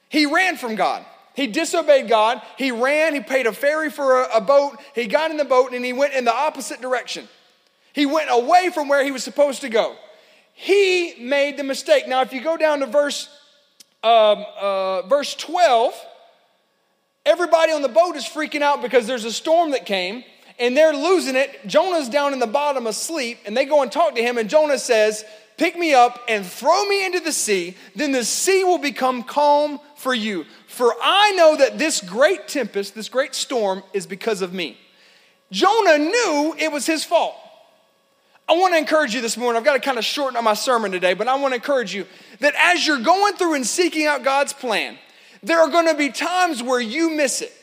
He 0.09 0.25
ran 0.25 0.57
from 0.57 0.75
God. 0.75 1.05
He 1.35 1.47
disobeyed 1.47 2.09
God. 2.09 2.41
He 2.57 2.71
ran. 2.71 3.13
He 3.13 3.21
paid 3.21 3.47
a 3.47 3.53
ferry 3.53 3.89
for 3.89 4.23
a, 4.23 4.37
a, 4.37 4.41
boat. 4.41 4.77
He 4.93 5.05
got 5.05 5.31
in 5.31 5.37
the 5.37 5.45
boat 5.45 5.71
and 5.71 5.85
he 5.85 5.93
went 5.93 6.13
in 6.13 6.25
the 6.25 6.33
opposite 6.33 6.81
direction. 6.81 7.29
He 7.99 8.05
went 8.05 8.29
away 8.31 8.69
from 8.73 8.87
where 8.87 9.03
he 9.03 9.11
was 9.11 9.25
supposed 9.25 9.59
to 9.59 9.67
go. 9.67 9.93
He 10.53 11.15
made 11.19 11.57
the 11.57 11.65
mistake. 11.65 12.07
Now, 12.07 12.21
if 12.21 12.31
you 12.31 12.39
go 12.39 12.55
down 12.55 12.79
to 12.79 12.85
verse, 12.85 13.27
um, 14.03 14.45
uh, 14.57 15.01
verse 15.01 15.35
12, 15.35 15.93
everybody 17.25 17.73
on 17.73 17.81
the 17.81 17.89
boat 17.89 18.15
is 18.15 18.23
freaking 18.23 18.61
out 18.61 18.81
because 18.81 19.05
there's 19.05 19.25
a 19.25 19.33
storm 19.33 19.71
that 19.71 19.85
came 19.85 20.23
and 20.57 20.77
they're 20.77 20.93
losing 20.93 21.35
it. 21.35 21.67
Jonah's 21.67 22.07
down 22.07 22.31
in 22.31 22.39
the 22.39 22.47
bottom 22.47 22.87
asleep 22.87 23.39
and 23.45 23.57
they 23.57 23.65
go 23.65 23.81
and 23.81 23.91
talk 23.91 24.15
to 24.15 24.21
him, 24.21 24.37
and 24.37 24.49
Jonah 24.49 24.79
says, 24.79 25.25
Pick 25.57 25.77
me 25.77 25.93
up 25.93 26.21
and 26.29 26.45
throw 26.45 26.85
me 26.85 27.05
into 27.05 27.19
the 27.19 27.33
sea, 27.33 27.75
then 27.97 28.13
the 28.13 28.23
sea 28.23 28.63
will 28.63 28.77
become 28.77 29.23
calm 29.23 29.77
for 29.97 30.13
you. 30.13 30.45
For 30.67 30.95
I 31.03 31.33
know 31.33 31.57
that 31.57 31.77
this 31.77 31.99
great 31.99 32.47
tempest, 32.47 32.95
this 32.95 33.09
great 33.09 33.35
storm, 33.35 33.83
is 33.91 34.07
because 34.07 34.41
of 34.41 34.53
me. 34.53 34.77
Jonah 35.51 35.97
knew 35.97 36.55
it 36.57 36.71
was 36.71 36.85
his 36.85 37.03
fault. 37.03 37.35
I 38.49 38.53
want 38.53 38.73
to 38.73 38.79
encourage 38.79 39.13
you 39.13 39.21
this 39.21 39.37
morning. 39.37 39.59
I've 39.59 39.63
got 39.65 39.73
to 39.73 39.79
kind 39.79 39.99
of 39.99 40.03
shorten 40.03 40.35
up 40.35 40.43
my 40.43 40.55
sermon 40.55 40.91
today, 40.91 41.13
but 41.13 41.27
I 41.27 41.35
want 41.35 41.51
to 41.51 41.57
encourage 41.57 41.93
you 41.93 42.07
that 42.39 42.55
as 42.57 42.85
you're 42.85 42.99
going 42.99 43.35
through 43.35 43.53
and 43.53 43.65
seeking 43.65 44.07
out 44.07 44.23
God's 44.23 44.53
plan, 44.53 44.97
there 45.43 45.59
are 45.59 45.69
going 45.69 45.85
to 45.85 45.93
be 45.93 46.09
times 46.09 46.63
where 46.63 46.81
you 46.81 47.11
miss 47.11 47.43
it. 47.43 47.53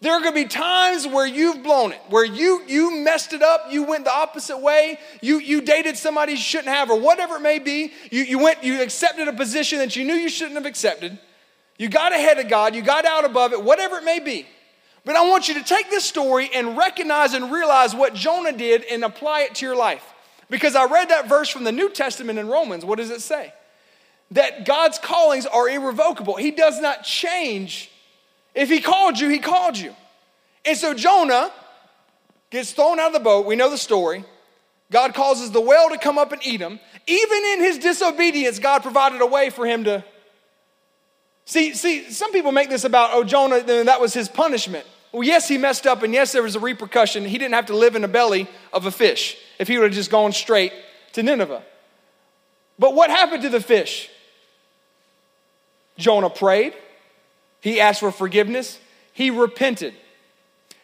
There 0.00 0.12
are 0.12 0.20
going 0.20 0.34
to 0.34 0.42
be 0.42 0.48
times 0.48 1.06
where 1.06 1.24
you've 1.24 1.62
blown 1.62 1.92
it, 1.92 2.00
where 2.08 2.24
you 2.24 2.62
you 2.66 2.96
messed 2.96 3.32
it 3.32 3.42
up, 3.42 3.68
you 3.70 3.84
went 3.84 4.04
the 4.04 4.12
opposite 4.12 4.58
way, 4.58 4.98
you 5.22 5.38
you 5.38 5.60
dated 5.60 5.96
somebody 5.96 6.32
you 6.32 6.38
shouldn't 6.38 6.68
have, 6.68 6.90
or 6.90 6.98
whatever 6.98 7.36
it 7.36 7.40
may 7.40 7.60
be. 7.60 7.92
You 8.10 8.24
you 8.24 8.38
went, 8.40 8.64
you 8.64 8.82
accepted 8.82 9.28
a 9.28 9.32
position 9.32 9.78
that 9.78 9.94
you 9.94 10.04
knew 10.04 10.14
you 10.14 10.28
shouldn't 10.28 10.56
have 10.56 10.66
accepted. 10.66 11.16
You 11.78 11.88
got 11.88 12.12
ahead 12.12 12.38
of 12.38 12.48
God, 12.48 12.74
you 12.74 12.82
got 12.82 13.06
out 13.06 13.24
above 13.24 13.52
it, 13.52 13.62
whatever 13.62 13.98
it 13.98 14.04
may 14.04 14.18
be. 14.18 14.46
But 15.06 15.14
I 15.14 15.22
want 15.28 15.46
you 15.46 15.54
to 15.54 15.62
take 15.62 15.88
this 15.88 16.04
story 16.04 16.50
and 16.52 16.76
recognize 16.76 17.32
and 17.32 17.52
realize 17.52 17.94
what 17.94 18.12
Jonah 18.12 18.50
did 18.50 18.82
and 18.82 19.04
apply 19.04 19.42
it 19.42 19.54
to 19.54 19.64
your 19.64 19.76
life. 19.76 20.04
Because 20.50 20.74
I 20.74 20.86
read 20.86 21.10
that 21.10 21.28
verse 21.28 21.48
from 21.48 21.62
the 21.62 21.70
New 21.70 21.90
Testament 21.90 22.40
in 22.40 22.48
Romans. 22.48 22.84
What 22.84 22.98
does 22.98 23.10
it 23.10 23.20
say? 23.20 23.54
That 24.32 24.66
God's 24.66 24.98
callings 24.98 25.46
are 25.46 25.68
irrevocable. 25.68 26.34
He 26.34 26.50
does 26.50 26.80
not 26.80 27.04
change. 27.04 27.88
If 28.52 28.68
He 28.68 28.80
called 28.80 29.20
you, 29.20 29.28
He 29.28 29.38
called 29.38 29.78
you. 29.78 29.94
And 30.64 30.76
so 30.76 30.92
Jonah 30.92 31.52
gets 32.50 32.72
thrown 32.72 32.98
out 32.98 33.06
of 33.06 33.12
the 33.12 33.20
boat. 33.20 33.46
We 33.46 33.54
know 33.54 33.70
the 33.70 33.78
story. 33.78 34.24
God 34.90 35.14
causes 35.14 35.52
the 35.52 35.60
whale 35.60 35.88
to 35.90 35.98
come 35.98 36.18
up 36.18 36.32
and 36.32 36.44
eat 36.44 36.60
him. 36.60 36.80
Even 37.06 37.44
in 37.52 37.60
his 37.60 37.78
disobedience, 37.78 38.58
God 38.58 38.82
provided 38.82 39.20
a 39.20 39.26
way 39.26 39.50
for 39.50 39.64
him 39.66 39.84
to. 39.84 40.04
See, 41.44 41.74
see, 41.74 42.10
some 42.10 42.32
people 42.32 42.50
make 42.50 42.70
this 42.70 42.82
about, 42.82 43.10
oh, 43.12 43.22
Jonah, 43.22 43.62
that 43.62 44.00
was 44.00 44.12
his 44.12 44.28
punishment. 44.28 44.84
Well, 45.16 45.24
yes, 45.24 45.48
he 45.48 45.56
messed 45.56 45.86
up, 45.86 46.02
and 46.02 46.12
yes, 46.12 46.32
there 46.32 46.42
was 46.42 46.56
a 46.56 46.60
repercussion. 46.60 47.24
He 47.24 47.38
didn't 47.38 47.54
have 47.54 47.64
to 47.66 47.74
live 47.74 47.96
in 47.96 48.02
the 48.02 48.08
belly 48.08 48.48
of 48.70 48.84
a 48.84 48.90
fish 48.90 49.38
if 49.58 49.66
he 49.66 49.78
would 49.78 49.84
have 49.84 49.94
just 49.94 50.10
gone 50.10 50.30
straight 50.30 50.74
to 51.14 51.22
Nineveh. 51.22 51.62
But 52.78 52.94
what 52.94 53.08
happened 53.08 53.42
to 53.44 53.48
the 53.48 53.62
fish? 53.62 54.10
Jonah 55.96 56.28
prayed, 56.28 56.74
he 57.62 57.80
asked 57.80 58.00
for 58.00 58.10
forgiveness, 58.10 58.78
he 59.14 59.30
repented. 59.30 59.94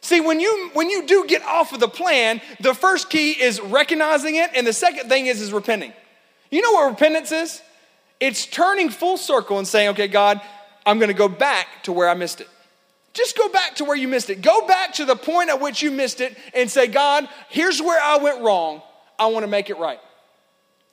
See, 0.00 0.22
when 0.22 0.40
you 0.40 0.70
when 0.72 0.88
you 0.88 1.06
do 1.06 1.26
get 1.28 1.42
off 1.42 1.74
of 1.74 1.80
the 1.80 1.88
plan, 1.88 2.40
the 2.58 2.72
first 2.72 3.10
key 3.10 3.32
is 3.32 3.60
recognizing 3.60 4.36
it, 4.36 4.48
and 4.54 4.66
the 4.66 4.72
second 4.72 5.10
thing 5.10 5.26
is 5.26 5.42
is 5.42 5.52
repenting. 5.52 5.92
You 6.50 6.62
know 6.62 6.72
what 6.72 6.88
repentance 6.88 7.32
is? 7.32 7.60
It's 8.18 8.46
turning 8.46 8.88
full 8.88 9.18
circle 9.18 9.58
and 9.58 9.68
saying, 9.68 9.90
okay, 9.90 10.08
God, 10.08 10.40
I'm 10.86 10.98
gonna 10.98 11.12
go 11.12 11.28
back 11.28 11.66
to 11.82 11.92
where 11.92 12.08
I 12.08 12.14
missed 12.14 12.40
it. 12.40 12.48
Just 13.12 13.36
go 13.36 13.48
back 13.48 13.76
to 13.76 13.84
where 13.84 13.96
you 13.96 14.08
missed 14.08 14.30
it. 14.30 14.40
Go 14.40 14.66
back 14.66 14.94
to 14.94 15.04
the 15.04 15.16
point 15.16 15.50
at 15.50 15.60
which 15.60 15.82
you 15.82 15.90
missed 15.90 16.20
it 16.20 16.36
and 16.54 16.70
say, 16.70 16.86
God, 16.86 17.28
here's 17.50 17.80
where 17.80 18.02
I 18.02 18.16
went 18.16 18.42
wrong. 18.42 18.82
I 19.18 19.26
want 19.26 19.44
to 19.44 19.48
make 19.48 19.70
it 19.70 19.78
right. 19.78 20.00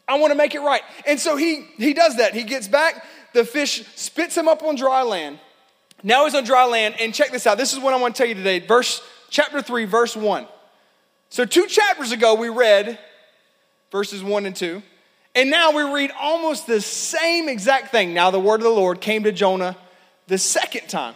I 0.08 0.18
want 0.18 0.32
to 0.32 0.36
make 0.36 0.56
it 0.56 0.60
right. 0.60 0.82
And 1.06 1.20
so 1.20 1.38
he 1.38 1.66
he 1.78 1.94
does 1.94 2.18
that. 2.18 2.34
He 2.34 2.44
gets 2.44 2.68
back, 2.68 3.06
the 3.34 3.46
fish 3.46 3.86
spits 3.96 4.36
him 4.36 4.48
up 4.48 4.64
on 4.64 4.76
dry 4.76 5.04
land. 5.04 5.40
Now 6.04 6.26
he's 6.26 6.36
on 6.36 6.46
dry 6.46 6.66
land, 6.66 6.96
and 7.00 7.14
check 7.14 7.32
this 7.32 7.46
out. 7.46 7.58
This 7.58 7.74
is 7.74 7.80
what 7.80 7.94
I 7.94 7.98
want 7.98 8.16
to 8.16 8.18
tell 8.18 8.28
you 8.28 8.36
today. 8.36 8.60
Verse 8.60 9.02
chapter 9.30 9.62
3, 9.62 9.86
verse 9.86 10.16
1. 10.16 10.48
So 11.30 11.46
two 11.46 11.68
chapters 11.68 12.12
ago 12.12 12.36
we 12.36 12.50
read 12.50 12.98
verses 13.92 14.24
1 14.24 14.46
and 14.46 14.56
2. 14.56 14.82
And 15.36 15.52
now 15.52 15.72
we 15.72 15.84
read 15.84 16.12
almost 16.20 16.66
the 16.66 16.82
same 16.82 17.48
exact 17.48 17.92
thing. 17.92 18.14
Now 18.14 18.32
the 18.32 18.40
word 18.40 18.56
of 18.56 18.64
the 18.64 18.70
Lord 18.70 19.00
came 19.00 19.24
to 19.24 19.32
Jonah 19.32 19.78
the 20.28 20.38
second 20.38 20.88
time. 20.88 21.16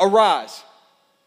Arise, 0.00 0.62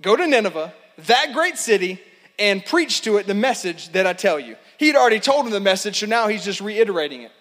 go 0.02 0.16
to 0.16 0.28
Nineveh, 0.28 0.74
that 0.98 1.34
great 1.34 1.58
city, 1.58 2.02
and 2.38 2.66
preach 2.66 3.02
to 3.02 3.18
it 3.18 3.28
the 3.28 3.34
message 3.34 3.90
that 3.90 4.06
I 4.06 4.14
tell 4.14 4.40
you. 4.40 4.56
He 4.78 4.88
had 4.88 4.96
already 4.96 5.20
told 5.20 5.46
him 5.46 5.52
the 5.52 5.60
message, 5.60 6.00
so 6.00 6.06
now 6.06 6.28
he's 6.28 6.44
just 6.44 6.62
reiterating 6.62 7.22
it. 7.22 7.32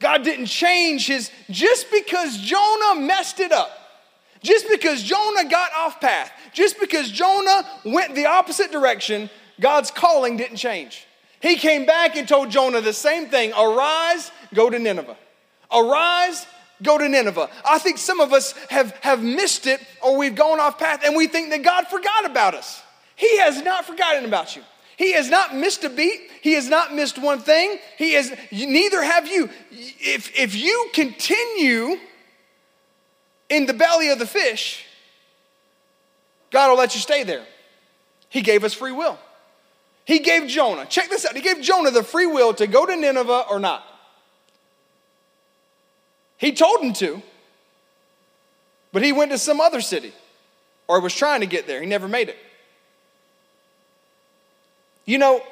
God 0.00 0.22
didn't 0.22 0.46
change 0.46 1.06
his, 1.06 1.30
just 1.50 1.90
because 1.90 2.36
Jonah 2.38 3.00
messed 3.00 3.40
it 3.40 3.52
up, 3.52 3.70
just 4.42 4.68
because 4.68 5.02
Jonah 5.02 5.48
got 5.48 5.72
off 5.72 6.00
path, 6.00 6.30
just 6.52 6.78
because 6.78 7.10
Jonah 7.10 7.66
went 7.84 8.14
the 8.14 8.26
opposite 8.26 8.70
direction, 8.70 9.30
God's 9.60 9.90
calling 9.90 10.36
didn't 10.36 10.56
change. 10.56 11.06
He 11.40 11.56
came 11.56 11.86
back 11.86 12.16
and 12.16 12.26
told 12.26 12.50
Jonah 12.50 12.80
the 12.80 12.92
same 12.92 13.28
thing 13.28 13.52
Arise, 13.52 14.30
go 14.52 14.68
to 14.68 14.78
Nineveh. 14.78 15.16
Arise, 15.72 16.46
go 16.84 16.98
to 16.98 17.08
Nineveh. 17.08 17.50
I 17.68 17.78
think 17.78 17.98
some 17.98 18.20
of 18.20 18.32
us 18.32 18.52
have, 18.70 18.92
have 19.00 19.22
missed 19.22 19.66
it 19.66 19.80
or 20.02 20.16
we've 20.16 20.34
gone 20.34 20.60
off 20.60 20.78
path 20.78 21.02
and 21.04 21.16
we 21.16 21.26
think 21.26 21.50
that 21.50 21.62
God 21.62 21.88
forgot 21.88 22.26
about 22.26 22.54
us. 22.54 22.82
He 23.16 23.38
has 23.38 23.62
not 23.62 23.84
forgotten 23.84 24.24
about 24.24 24.54
you. 24.54 24.62
He 24.96 25.12
has 25.14 25.28
not 25.28 25.54
missed 25.54 25.82
a 25.84 25.90
beat. 25.90 26.30
He 26.40 26.52
has 26.52 26.68
not 26.68 26.94
missed 26.94 27.18
one 27.18 27.40
thing. 27.40 27.78
He 27.96 28.12
has 28.12 28.32
neither 28.52 29.02
have 29.02 29.26
you. 29.26 29.50
If, 29.72 30.38
if 30.38 30.54
you 30.54 30.90
continue 30.92 31.96
in 33.48 33.66
the 33.66 33.74
belly 33.74 34.10
of 34.10 34.18
the 34.18 34.26
fish, 34.26 34.84
God 36.50 36.70
will 36.70 36.78
let 36.78 36.94
you 36.94 37.00
stay 37.00 37.24
there. 37.24 37.44
He 38.28 38.42
gave 38.42 38.62
us 38.62 38.72
free 38.72 38.92
will. 38.92 39.18
He 40.04 40.18
gave 40.18 40.48
Jonah, 40.48 40.86
check 40.86 41.08
this 41.08 41.24
out, 41.24 41.34
he 41.34 41.40
gave 41.40 41.62
Jonah 41.62 41.90
the 41.90 42.02
free 42.02 42.26
will 42.26 42.52
to 42.54 42.66
go 42.66 42.84
to 42.84 42.94
Nineveh 42.94 43.46
or 43.48 43.58
not. 43.58 43.84
He 46.44 46.52
told 46.52 46.82
him 46.82 46.92
to, 46.94 47.22
but 48.92 49.02
he 49.02 49.12
went 49.12 49.30
to 49.30 49.38
some 49.38 49.62
other 49.62 49.80
city 49.80 50.12
or 50.86 51.00
was 51.00 51.14
trying 51.14 51.40
to 51.40 51.46
get 51.46 51.66
there. 51.66 51.80
He 51.80 51.86
never 51.86 52.06
made 52.06 52.28
it. 52.28 52.36
You 55.06 55.16
know, 55.16 55.42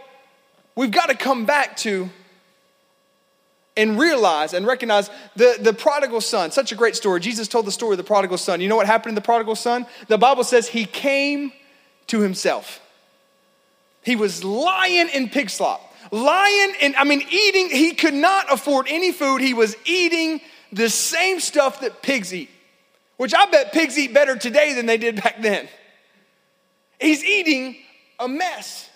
we've 0.77 0.91
got 0.91 1.09
to 1.09 1.15
come 1.15 1.47
back 1.47 1.79
to 1.79 2.11
and 3.75 3.99
realize 3.99 4.53
and 4.53 4.67
recognize 4.67 5.09
the, 5.35 5.57
the 5.59 5.73
prodigal 5.73 6.21
son. 6.21 6.51
Such 6.51 6.73
a 6.73 6.75
great 6.75 6.95
story. 6.95 7.21
Jesus 7.21 7.49
told 7.49 7.65
the 7.65 7.73
story 7.73 7.95
of 7.95 7.97
the 7.97 8.05
prodigal 8.05 8.37
son. 8.37 8.61
You 8.61 8.69
know 8.69 8.77
what 8.77 8.87
happened 8.87 9.17
to 9.17 9.21
the 9.21 9.25
prodigal 9.25 9.57
son? 9.57 9.87
The 10.09 10.19
Bible 10.19 10.45
says 10.45 10.69
he 10.69 10.85
came 10.85 11.53
to 12.09 12.21
himself. 12.21 12.83
He 14.03 14.15
was 14.15 14.45
lying 14.45 15.09
in 15.09 15.31
pig 15.31 15.49
slop, 15.49 15.81
lying 16.11 16.75
and 16.83 16.95
I 16.97 17.05
mean, 17.05 17.25
eating. 17.31 17.71
He 17.71 17.95
could 17.95 18.13
not 18.13 18.53
afford 18.53 18.89
any 18.91 19.11
food. 19.11 19.41
He 19.41 19.55
was 19.55 19.75
eating 19.87 20.43
the 20.73 20.89
same 20.89 21.39
stuff 21.41 21.81
that 21.81 22.03
pigs 22.03 22.33
eat, 22.33 22.51
which 23.17 23.35
I 23.35 23.47
bet 23.47 23.73
pigs 23.73 23.99
eat 23.99 24.15
better 24.15 24.37
today 24.37 24.75
than 24.75 24.87
they 24.87 24.97
did 24.97 25.23
back 25.23 25.41
then. 25.43 25.69
He's 27.01 27.25
eating 27.25 27.77
a 28.19 28.29
mess. 28.29 28.89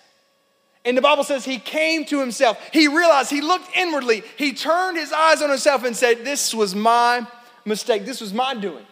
And 0.85 0.97
the 0.97 1.01
Bible 1.01 1.25
says 1.25 1.43
he 1.43 1.59
came 1.59 2.05
to 2.05 2.19
himself. 2.19 2.57
He 2.71 2.87
realized, 2.87 3.29
he 3.29 3.41
looked 3.41 3.75
inwardly. 3.75 4.23
He 4.37 4.53
turned 4.53 4.97
his 4.97 5.11
eyes 5.11 5.41
on 5.41 5.49
himself 5.49 5.83
and 5.83 5.95
said, 5.95 6.23
This 6.23 6.53
was 6.53 6.73
my 6.73 7.27
mistake. 7.65 8.05
This 8.05 8.21
was 8.21 8.33
my 8.33 8.55
doing. 8.55 8.85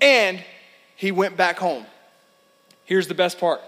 And 0.00 0.42
he 0.96 1.12
went 1.12 1.36
back 1.36 1.58
home. 1.58 1.86
Here's 2.84 3.06
the 3.06 3.14
best 3.14 3.38
part 3.38 3.60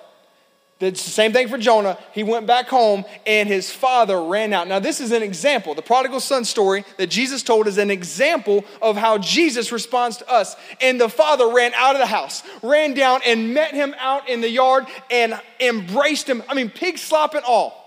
It's 0.84 1.04
the 1.04 1.10
same 1.10 1.32
thing 1.32 1.48
for 1.48 1.58
Jonah. 1.58 1.98
He 2.12 2.22
went 2.22 2.46
back 2.46 2.68
home 2.68 3.04
and 3.26 3.48
his 3.48 3.70
father 3.70 4.22
ran 4.22 4.52
out. 4.52 4.68
Now, 4.68 4.78
this 4.78 5.00
is 5.00 5.12
an 5.12 5.22
example. 5.22 5.74
The 5.74 5.82
prodigal 5.82 6.20
son 6.20 6.44
story 6.44 6.84
that 6.98 7.08
Jesus 7.08 7.42
told 7.42 7.66
is 7.66 7.78
an 7.78 7.90
example 7.90 8.64
of 8.82 8.96
how 8.96 9.18
Jesus 9.18 9.72
responds 9.72 10.18
to 10.18 10.30
us. 10.30 10.56
And 10.80 11.00
the 11.00 11.08
father 11.08 11.48
ran 11.48 11.72
out 11.74 11.94
of 11.94 12.00
the 12.00 12.06
house, 12.06 12.42
ran 12.62 12.94
down 12.94 13.20
and 13.24 13.54
met 13.54 13.74
him 13.74 13.94
out 13.98 14.28
in 14.28 14.40
the 14.40 14.50
yard 14.50 14.86
and 15.10 15.40
embraced 15.60 16.28
him. 16.28 16.42
I 16.48 16.54
mean, 16.54 16.70
pig 16.70 16.98
slop 16.98 17.34
and 17.34 17.44
all. 17.44 17.80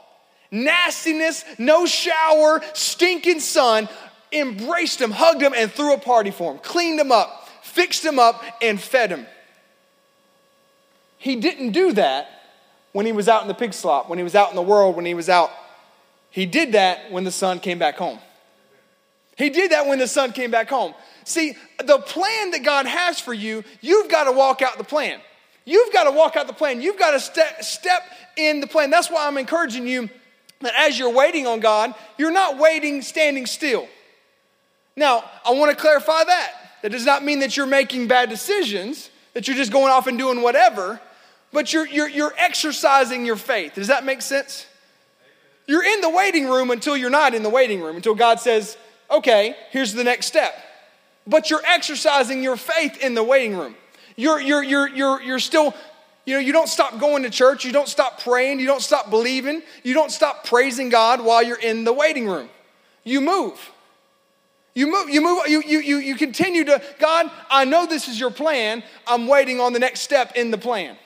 Nastiness, 0.50 1.44
no 1.58 1.86
shower, 1.86 2.62
stinking 2.74 3.42
son, 3.42 3.90
embraced 4.32 5.02
him, 5.02 5.12
hugged 5.12 5.42
him, 5.42 5.54
and 5.56 5.72
threw 5.72 5.94
a 5.94 5.98
party 5.98 6.32
for 6.32 6.54
him, 6.54 6.60
cleaned 6.60 7.00
him 7.00 7.12
up, 7.12 7.50
fixed 7.64 8.04
him 8.04 8.18
up, 8.18 8.44
and 8.62 8.80
fed 8.80 9.10
him. 9.10 9.28
He 11.18 11.36
didn't 11.36 11.72
do 11.72 11.94
that 11.94 12.30
when 12.94 13.06
he 13.06 13.12
was 13.12 13.28
out 13.28 13.42
in 13.42 13.48
the 13.48 13.54
pig 13.54 13.74
slop, 13.74 14.10
when 14.10 14.18
he 14.18 14.24
was 14.24 14.36
out 14.36 14.50
in 14.50 14.56
the 14.56 14.62
world, 14.62 14.96
when 14.96 15.06
he 15.06 15.14
was 15.14 15.30
out. 15.30 15.52
He 16.30 16.46
did 16.46 16.74
that 16.74 17.12
when 17.12 17.24
the 17.24 17.32
son 17.32 17.60
came 17.60 17.80
back 17.80 17.98
home. 17.98 18.20
He 19.38 19.50
did 19.50 19.72
that 19.72 19.86
when 19.86 20.00
the 20.00 20.08
son 20.08 20.32
came 20.32 20.50
back 20.52 20.70
home. 20.70 20.94
See, 21.24 21.56
the 21.84 22.00
plan 22.00 22.52
that 22.52 22.64
God 22.64 22.86
has 22.86 23.20
for 23.20 23.34
you, 23.34 23.64
you've 23.82 24.10
got 24.10 24.24
to 24.24 24.32
walk 24.32 24.62
out 24.62 24.78
the 24.78 24.84
plan. 24.84 25.20
You've 25.64 25.94
got 25.94 26.06
to 26.06 26.12
walk 26.12 26.36
out 26.36 26.48
the 26.48 26.54
plan. 26.54 26.82
You've 26.82 26.98
got 26.98 27.12
to 27.12 27.20
step, 27.20 27.62
step 27.62 28.02
in 28.36 28.62
the 28.62 28.68
plan. 28.68 28.90
That's 28.90 29.12
why 29.12 29.28
I'm 29.28 29.38
encouraging 29.38 29.86
you 29.86 30.10
that 30.62 30.74
as 30.76 30.98
you're 30.98 31.14
waiting 31.14 31.46
on 31.46 31.60
God, 31.60 31.94
you're 32.18 32.32
not 32.32 32.58
waiting 32.58 33.02
standing 33.02 33.46
still. 33.46 33.88
Now, 34.96 35.24
I 35.46 35.52
want 35.52 35.70
to 35.70 35.78
clarify 35.78 36.24
that. 36.24 36.52
That 36.82 36.92
does 36.92 37.06
not 37.06 37.24
mean 37.24 37.40
that 37.40 37.58
you're 37.58 37.68
making 37.68 38.08
bad 38.08 38.30
decisions, 38.30 39.10
that 39.34 39.48
you're 39.48 39.58
just 39.58 39.72
going 39.72 39.92
off 39.92 40.08
and 40.08 40.18
doing 40.18 40.42
whatever 40.42 41.00
but 41.52 41.74
you're, 41.74 41.88
you're, 41.88 42.10
you're 42.10 42.34
exercising 42.38 43.26
your 43.26 43.36
faith. 43.36 43.76
Does 43.76 43.88
that 43.88 44.06
make 44.06 44.22
sense? 44.22 44.66
You're 45.66 45.84
in 45.84 46.02
the 46.02 46.10
waiting 46.10 46.48
room 46.48 46.72
until 46.72 46.96
you're 46.96 47.10
not 47.10 47.34
in 47.34 47.44
the 47.44 47.50
waiting 47.50 47.82
room, 47.82 47.96
until 47.96 48.16
God 48.16 48.40
says, 48.40 48.78
okay, 49.12 49.56
here's 49.72 49.94
the 49.94 50.04
next 50.04 50.28
step. 50.28 50.54
But 51.26 51.50
you're 51.50 51.66
exercising 51.66 52.42
your 52.42 52.56
faith 52.56 52.98
in 52.98 53.14
the 53.14 53.24
waiting 53.24 53.58
room. 53.58 53.76
You're, 54.16 54.40
you're, 54.40 54.64
you're, 54.64 54.88
you're, 54.88 55.22
you're 55.22 55.40
still, 55.40 55.74
you 56.26 56.36
know, 56.36 56.40
you 56.40 56.54
don't 56.54 56.70
stop 56.70 57.00
going 57.00 57.24
to 57.24 57.30
church, 57.30 57.66
you 57.66 57.72
don't 57.72 57.88
stop 57.88 58.22
praying, 58.24 58.60
you 58.60 58.66
don't 58.66 58.82
stop 58.82 59.10
believing, 59.10 59.62
you 59.84 59.94
don't 59.94 60.12
stop 60.12 60.46
praising 60.46 60.90
God 60.90 61.22
while 61.22 61.44
you're 61.44 61.60
in 61.60 61.84
the 61.84 61.94
waiting 61.94 62.28
room. 62.28 62.50
You 63.04 63.22
move. 63.22 63.72
You 64.74 64.92
move, 64.92 65.10
you 65.10 65.22
move, 65.22 65.48
you, 65.48 65.64
you, 65.66 65.80
you, 65.80 65.98
you 65.98 66.16
continue 66.16 66.64
to, 66.66 66.82
God, 67.00 67.32
I 67.50 67.66
know 67.66 67.88
this 67.88 68.08
is 68.08 68.20
your 68.20 68.30
plan. 68.30 68.84
I'm 69.08 69.28
waiting 69.28 69.60
on 69.60 69.74
the 69.74 69.80
next 69.80 70.02
step 70.02 70.34
in 70.36 70.52
the 70.52 70.58
plan. 70.58 70.98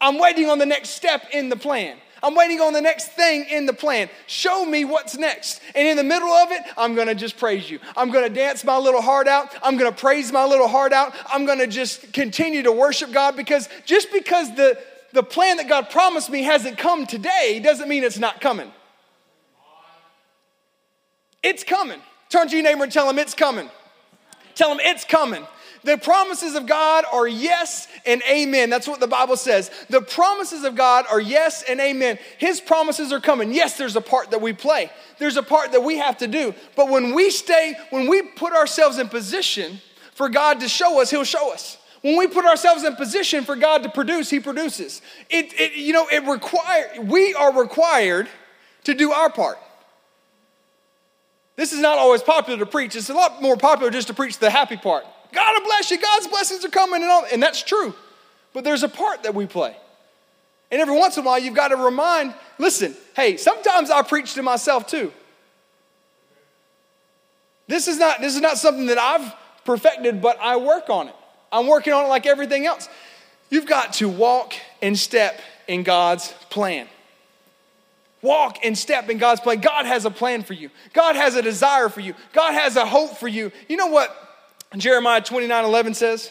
I'm 0.00 0.18
waiting 0.18 0.48
on 0.48 0.58
the 0.58 0.66
next 0.66 0.90
step 0.90 1.26
in 1.32 1.48
the 1.48 1.56
plan. 1.56 1.98
I'm 2.22 2.34
waiting 2.34 2.60
on 2.60 2.72
the 2.72 2.80
next 2.80 3.12
thing 3.12 3.46
in 3.50 3.66
the 3.66 3.72
plan. 3.72 4.10
Show 4.26 4.64
me 4.66 4.84
what's 4.84 5.16
next. 5.16 5.60
And 5.74 5.88
in 5.88 5.96
the 5.96 6.04
middle 6.04 6.28
of 6.28 6.50
it, 6.52 6.62
I'm 6.76 6.94
gonna 6.94 7.14
just 7.14 7.38
praise 7.38 7.70
you. 7.70 7.78
I'm 7.96 8.10
gonna 8.10 8.28
dance 8.28 8.62
my 8.62 8.76
little 8.76 9.00
heart 9.00 9.26
out. 9.26 9.54
I'm 9.62 9.78
gonna 9.78 9.92
praise 9.92 10.30
my 10.30 10.44
little 10.44 10.68
heart 10.68 10.92
out. 10.92 11.14
I'm 11.32 11.46
gonna 11.46 11.66
just 11.66 12.12
continue 12.12 12.62
to 12.62 12.72
worship 12.72 13.12
God 13.12 13.36
because 13.36 13.68
just 13.86 14.12
because 14.12 14.54
the, 14.54 14.78
the 15.12 15.22
plan 15.22 15.56
that 15.58 15.68
God 15.68 15.88
promised 15.90 16.30
me 16.30 16.42
hasn't 16.42 16.76
come 16.76 17.06
today 17.06 17.60
doesn't 17.62 17.88
mean 17.88 18.04
it's 18.04 18.18
not 18.18 18.40
coming. 18.40 18.70
It's 21.42 21.64
coming. 21.64 22.00
Turn 22.28 22.48
to 22.48 22.54
your 22.54 22.62
neighbor 22.62 22.84
and 22.84 22.92
tell 22.92 23.08
him 23.08 23.18
it's 23.18 23.34
coming. 23.34 23.70
Tell 24.54 24.70
him 24.70 24.78
it's 24.80 25.04
coming. 25.04 25.46
The 25.82 25.96
promises 25.96 26.54
of 26.54 26.66
God 26.66 27.04
are 27.10 27.26
yes 27.26 27.88
and 28.04 28.22
amen. 28.28 28.70
That's 28.70 28.86
what 28.86 29.00
the 29.00 29.06
Bible 29.06 29.36
says. 29.36 29.70
The 29.88 30.02
promises 30.02 30.64
of 30.64 30.74
God 30.74 31.06
are 31.10 31.20
yes 31.20 31.62
and 31.62 31.80
amen. 31.80 32.18
His 32.38 32.60
promises 32.60 33.12
are 33.12 33.20
coming. 33.20 33.52
Yes, 33.52 33.78
there's 33.78 33.96
a 33.96 34.00
part 34.00 34.30
that 34.32 34.42
we 34.42 34.52
play, 34.52 34.90
there's 35.18 35.36
a 35.36 35.42
part 35.42 35.72
that 35.72 35.82
we 35.82 35.98
have 35.98 36.18
to 36.18 36.26
do. 36.26 36.54
But 36.76 36.90
when 36.90 37.14
we 37.14 37.30
stay, 37.30 37.74
when 37.90 38.08
we 38.08 38.22
put 38.22 38.52
ourselves 38.52 38.98
in 38.98 39.08
position 39.08 39.80
for 40.14 40.28
God 40.28 40.60
to 40.60 40.68
show 40.68 41.00
us, 41.00 41.10
He'll 41.10 41.24
show 41.24 41.52
us. 41.52 41.78
When 42.02 42.16
we 42.16 42.26
put 42.28 42.44
ourselves 42.44 42.84
in 42.84 42.96
position 42.96 43.44
for 43.44 43.56
God 43.56 43.82
to 43.82 43.90
produce, 43.90 44.30
He 44.30 44.40
produces. 44.40 45.02
It, 45.28 45.52
it 45.58 45.74
you 45.74 45.92
know, 45.92 46.06
it 46.10 46.24
require 46.24 47.00
we 47.02 47.34
are 47.34 47.58
required 47.58 48.28
to 48.84 48.94
do 48.94 49.12
our 49.12 49.30
part. 49.30 49.58
This 51.56 51.72
is 51.72 51.80
not 51.80 51.98
always 51.98 52.22
popular 52.22 52.58
to 52.58 52.66
preach. 52.66 52.96
It's 52.96 53.10
a 53.10 53.14
lot 53.14 53.42
more 53.42 53.56
popular 53.56 53.90
just 53.90 54.08
to 54.08 54.14
preach 54.14 54.38
the 54.38 54.48
happy 54.48 54.76
part. 54.78 55.04
God 55.32 55.60
will 55.60 55.66
bless 55.66 55.90
you. 55.90 56.00
God's 56.00 56.26
blessings 56.26 56.64
are 56.64 56.70
coming 56.70 57.02
and 57.02 57.10
all. 57.10 57.24
And 57.32 57.42
that's 57.42 57.62
true. 57.62 57.94
But 58.52 58.64
there's 58.64 58.82
a 58.82 58.88
part 58.88 59.22
that 59.22 59.34
we 59.34 59.46
play. 59.46 59.76
And 60.70 60.80
every 60.80 60.96
once 60.96 61.16
in 61.16 61.24
a 61.24 61.26
while, 61.26 61.38
you've 61.38 61.54
got 61.54 61.68
to 61.68 61.76
remind 61.76 62.34
listen, 62.58 62.94
hey, 63.16 63.36
sometimes 63.36 63.90
I 63.90 64.02
preach 64.02 64.34
to 64.34 64.42
myself 64.42 64.86
too. 64.86 65.12
This 67.66 67.88
is 67.88 67.98
not, 67.98 68.20
this 68.20 68.34
is 68.34 68.40
not 68.40 68.58
something 68.58 68.86
that 68.86 68.98
I've 68.98 69.32
perfected, 69.64 70.20
but 70.20 70.38
I 70.40 70.56
work 70.56 70.90
on 70.90 71.08
it. 71.08 71.14
I'm 71.52 71.66
working 71.66 71.92
on 71.92 72.04
it 72.04 72.08
like 72.08 72.26
everything 72.26 72.66
else. 72.66 72.88
You've 73.48 73.66
got 73.66 73.94
to 73.94 74.08
walk 74.08 74.54
and 74.82 74.98
step 74.98 75.40
in 75.66 75.82
God's 75.82 76.32
plan. 76.50 76.88
Walk 78.22 78.58
and 78.64 78.76
step 78.76 79.08
in 79.08 79.18
God's 79.18 79.40
plan. 79.40 79.60
God 79.60 79.86
has 79.86 80.04
a 80.04 80.10
plan 80.10 80.42
for 80.42 80.52
you. 80.52 80.70
God 80.92 81.16
has 81.16 81.36
a 81.36 81.42
desire 81.42 81.88
for 81.88 82.00
you. 82.00 82.14
God 82.32 82.52
has 82.52 82.76
a 82.76 82.84
hope 82.84 83.16
for 83.16 83.28
you. 83.28 83.50
You 83.68 83.76
know 83.76 83.86
what? 83.86 84.14
Jeremiah 84.76 85.20
29 85.20 85.64
11 85.64 85.94
says, 85.94 86.30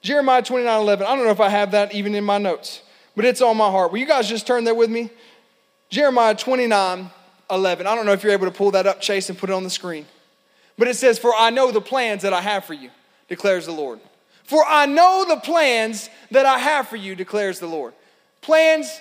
Jeremiah 0.00 0.42
29 0.42 0.80
11. 0.80 1.06
I 1.06 1.14
don't 1.14 1.24
know 1.24 1.30
if 1.30 1.40
I 1.40 1.48
have 1.48 1.72
that 1.72 1.94
even 1.94 2.14
in 2.14 2.24
my 2.24 2.38
notes, 2.38 2.82
but 3.16 3.24
it's 3.24 3.42
on 3.42 3.56
my 3.56 3.70
heart. 3.70 3.92
Will 3.92 3.98
you 3.98 4.06
guys 4.06 4.28
just 4.28 4.46
turn 4.46 4.64
there 4.64 4.74
with 4.74 4.90
me? 4.90 5.10
Jeremiah 5.90 6.34
29 6.34 7.10
11. 7.50 7.86
I 7.86 7.94
don't 7.94 8.06
know 8.06 8.12
if 8.12 8.22
you're 8.22 8.32
able 8.32 8.46
to 8.46 8.52
pull 8.52 8.70
that 8.72 8.86
up, 8.86 9.00
Chase, 9.00 9.28
and 9.28 9.38
put 9.38 9.50
it 9.50 9.52
on 9.52 9.64
the 9.64 9.70
screen. 9.70 10.06
But 10.78 10.88
it 10.88 10.96
says, 10.96 11.18
For 11.18 11.32
I 11.34 11.50
know 11.50 11.70
the 11.70 11.80
plans 11.80 12.22
that 12.22 12.32
I 12.32 12.40
have 12.40 12.64
for 12.64 12.74
you, 12.74 12.90
declares 13.28 13.66
the 13.66 13.72
Lord. 13.72 14.00
For 14.44 14.64
I 14.66 14.86
know 14.86 15.24
the 15.26 15.38
plans 15.38 16.10
that 16.30 16.46
I 16.46 16.58
have 16.58 16.88
for 16.88 16.96
you, 16.96 17.14
declares 17.14 17.58
the 17.58 17.66
Lord. 17.66 17.94
Plans 18.40 19.00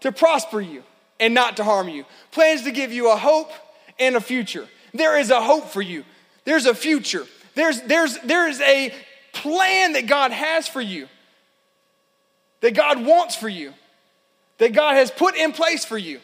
to 0.00 0.12
prosper 0.12 0.60
you 0.60 0.82
and 1.18 1.34
not 1.34 1.56
to 1.56 1.64
harm 1.64 1.88
you, 1.88 2.04
plans 2.30 2.62
to 2.62 2.70
give 2.70 2.92
you 2.92 3.10
a 3.10 3.16
hope 3.16 3.50
and 3.98 4.14
a 4.16 4.20
future. 4.20 4.68
There 4.92 5.18
is 5.18 5.30
a 5.30 5.40
hope 5.40 5.70
for 5.70 5.82
you, 5.82 6.04
there's 6.44 6.66
a 6.66 6.74
future. 6.74 7.26
There's, 7.56 7.80
there's, 7.82 8.18
there's 8.20 8.60
a 8.60 8.92
plan 9.32 9.94
that 9.94 10.06
God 10.06 10.30
has 10.30 10.68
for 10.68 10.80
you, 10.80 11.08
that 12.60 12.74
God 12.74 13.04
wants 13.04 13.34
for 13.34 13.48
you, 13.48 13.72
that 14.58 14.74
God 14.74 14.94
has 14.94 15.10
put 15.10 15.34
in 15.34 15.52
place 15.52 15.84
for 15.84 15.98
you. 15.98 16.20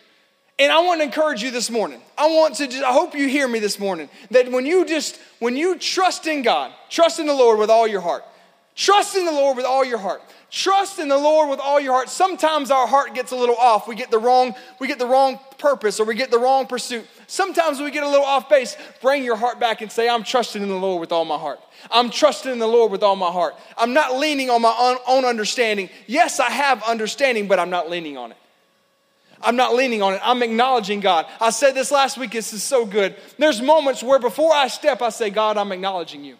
And 0.58 0.70
I 0.70 0.80
want 0.80 1.00
to 1.00 1.04
encourage 1.04 1.42
you 1.42 1.50
this 1.50 1.70
morning. 1.70 2.02
I 2.18 2.26
want 2.26 2.56
to 2.56 2.66
just, 2.66 2.84
I 2.84 2.92
hope 2.92 3.14
you 3.14 3.28
hear 3.28 3.48
me 3.48 3.58
this 3.58 3.78
morning 3.78 4.10
that 4.30 4.52
when 4.52 4.66
you 4.66 4.84
just, 4.84 5.18
when 5.38 5.56
you 5.56 5.78
trust 5.78 6.26
in 6.26 6.42
God, 6.42 6.70
trust 6.90 7.18
in 7.18 7.26
the 7.26 7.34
Lord 7.34 7.58
with 7.58 7.70
all 7.70 7.88
your 7.88 8.02
heart, 8.02 8.24
trust 8.74 9.16
in 9.16 9.24
the 9.24 9.32
Lord 9.32 9.56
with 9.56 9.66
all 9.66 9.84
your 9.84 9.98
heart, 9.98 10.22
Trust 10.52 10.98
in 10.98 11.08
the 11.08 11.16
Lord 11.16 11.48
with 11.48 11.60
all 11.60 11.80
your 11.80 11.94
heart. 11.94 12.10
Sometimes 12.10 12.70
our 12.70 12.86
heart 12.86 13.14
gets 13.14 13.32
a 13.32 13.36
little 13.36 13.56
off. 13.56 13.88
We 13.88 13.94
get 13.94 14.10
the 14.10 14.18
wrong, 14.18 14.54
we 14.78 14.86
get 14.86 14.98
the 14.98 15.06
wrong 15.06 15.40
purpose 15.56 15.98
or 15.98 16.04
we 16.04 16.14
get 16.14 16.30
the 16.30 16.38
wrong 16.38 16.66
pursuit. 16.66 17.06
Sometimes 17.26 17.80
we 17.80 17.90
get 17.90 18.02
a 18.02 18.08
little 18.08 18.26
off 18.26 18.50
base. 18.50 18.76
Bring 19.00 19.24
your 19.24 19.36
heart 19.36 19.58
back 19.58 19.80
and 19.80 19.90
say, 19.90 20.10
I'm 20.10 20.22
trusting 20.22 20.60
in 20.60 20.68
the 20.68 20.76
Lord 20.76 21.00
with 21.00 21.10
all 21.10 21.24
my 21.24 21.38
heart. 21.38 21.58
I'm 21.90 22.10
trusting 22.10 22.52
in 22.52 22.58
the 22.58 22.68
Lord 22.68 22.92
with 22.92 23.02
all 23.02 23.16
my 23.16 23.30
heart. 23.30 23.54
I'm 23.78 23.94
not 23.94 24.18
leaning 24.18 24.50
on 24.50 24.60
my 24.60 24.98
own 25.08 25.24
understanding. 25.24 25.88
Yes, 26.06 26.38
I 26.38 26.50
have 26.50 26.82
understanding, 26.82 27.48
but 27.48 27.58
I'm 27.58 27.70
not 27.70 27.88
leaning 27.88 28.18
on 28.18 28.32
it. 28.32 28.38
I'm 29.40 29.56
not 29.56 29.74
leaning 29.74 30.02
on 30.02 30.12
it. 30.12 30.20
I'm 30.22 30.42
acknowledging 30.42 31.00
God. 31.00 31.24
I 31.40 31.48
said 31.48 31.74
this 31.74 31.90
last 31.90 32.18
week. 32.18 32.32
This 32.32 32.52
is 32.52 32.62
so 32.62 32.84
good. 32.84 33.16
There's 33.38 33.62
moments 33.62 34.02
where 34.02 34.18
before 34.18 34.52
I 34.52 34.68
step, 34.68 35.00
I 35.00 35.08
say, 35.08 35.30
God, 35.30 35.56
I'm 35.56 35.72
acknowledging 35.72 36.24
you. 36.24 36.36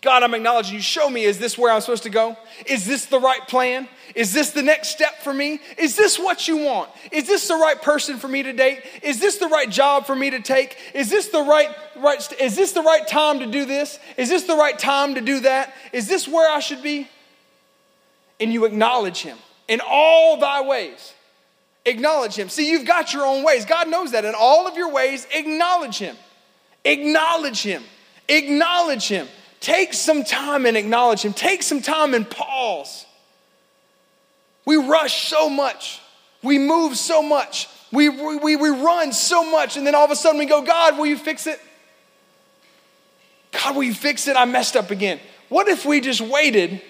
God, 0.00 0.22
I'm 0.22 0.32
acknowledging 0.32 0.76
you. 0.76 0.80
Show 0.80 1.10
me, 1.10 1.24
is 1.24 1.40
this 1.40 1.58
where 1.58 1.72
I'm 1.72 1.80
supposed 1.80 2.04
to 2.04 2.10
go? 2.10 2.36
Is 2.66 2.86
this 2.86 3.06
the 3.06 3.18
right 3.18 3.46
plan? 3.48 3.88
Is 4.14 4.32
this 4.32 4.50
the 4.50 4.62
next 4.62 4.90
step 4.90 5.22
for 5.22 5.34
me? 5.34 5.60
Is 5.76 5.96
this 5.96 6.18
what 6.18 6.46
you 6.46 6.58
want? 6.58 6.88
Is 7.10 7.26
this 7.26 7.48
the 7.48 7.56
right 7.56 7.80
person 7.82 8.16
for 8.16 8.28
me 8.28 8.44
to 8.44 8.52
date? 8.52 8.82
Is 9.02 9.18
this 9.18 9.38
the 9.38 9.48
right 9.48 9.68
job 9.68 10.06
for 10.06 10.14
me 10.14 10.30
to 10.30 10.40
take? 10.40 10.76
Is 10.94 11.10
this 11.10 11.28
the 11.28 11.42
right, 11.42 11.68
right 11.96 12.40
is 12.40 12.54
this 12.54 12.72
the 12.72 12.82
right 12.82 13.06
time 13.08 13.40
to 13.40 13.46
do 13.46 13.64
this? 13.64 13.98
Is 14.16 14.28
this 14.28 14.44
the 14.44 14.54
right 14.54 14.78
time 14.78 15.16
to 15.16 15.20
do 15.20 15.40
that? 15.40 15.74
Is 15.92 16.06
this 16.06 16.28
where 16.28 16.50
I 16.50 16.60
should 16.60 16.82
be? 16.82 17.08
And 18.38 18.52
you 18.52 18.66
acknowledge 18.66 19.22
him 19.22 19.36
in 19.66 19.80
all 19.84 20.38
thy 20.38 20.60
ways. 20.62 21.12
Acknowledge 21.84 22.36
him. 22.36 22.48
See, 22.48 22.70
you've 22.70 22.86
got 22.86 23.12
your 23.12 23.24
own 23.26 23.42
ways. 23.42 23.64
God 23.64 23.88
knows 23.88 24.12
that. 24.12 24.24
In 24.24 24.34
all 24.38 24.68
of 24.68 24.76
your 24.76 24.92
ways, 24.92 25.26
acknowledge 25.34 25.98
him. 25.98 26.16
Acknowledge 26.84 27.62
him. 27.62 27.82
Acknowledge 28.28 29.08
him. 29.08 29.26
Take 29.60 29.92
some 29.94 30.24
time 30.24 30.66
and 30.66 30.76
acknowledge 30.76 31.22
Him. 31.22 31.32
Take 31.32 31.62
some 31.62 31.82
time 31.82 32.14
and 32.14 32.28
pause. 32.28 33.06
We 34.64 34.76
rush 34.76 35.28
so 35.28 35.48
much, 35.48 36.00
we 36.42 36.58
move 36.58 36.96
so 36.96 37.22
much, 37.22 37.68
we, 37.90 38.10
we, 38.10 38.54
we 38.54 38.68
run 38.68 39.12
so 39.12 39.50
much, 39.50 39.78
and 39.78 39.86
then 39.86 39.94
all 39.94 40.04
of 40.04 40.10
a 40.10 40.16
sudden 40.16 40.38
we 40.38 40.44
go, 40.44 40.62
God, 40.62 40.98
will 40.98 41.06
you 41.06 41.16
fix 41.16 41.46
it? 41.46 41.58
God, 43.50 43.74
will 43.74 43.84
you 43.84 43.94
fix 43.94 44.28
it? 44.28 44.36
I 44.36 44.44
messed 44.44 44.76
up 44.76 44.90
again. 44.90 45.20
What 45.48 45.68
if 45.68 45.86
we 45.86 46.02
just 46.02 46.20
waited 46.20 46.82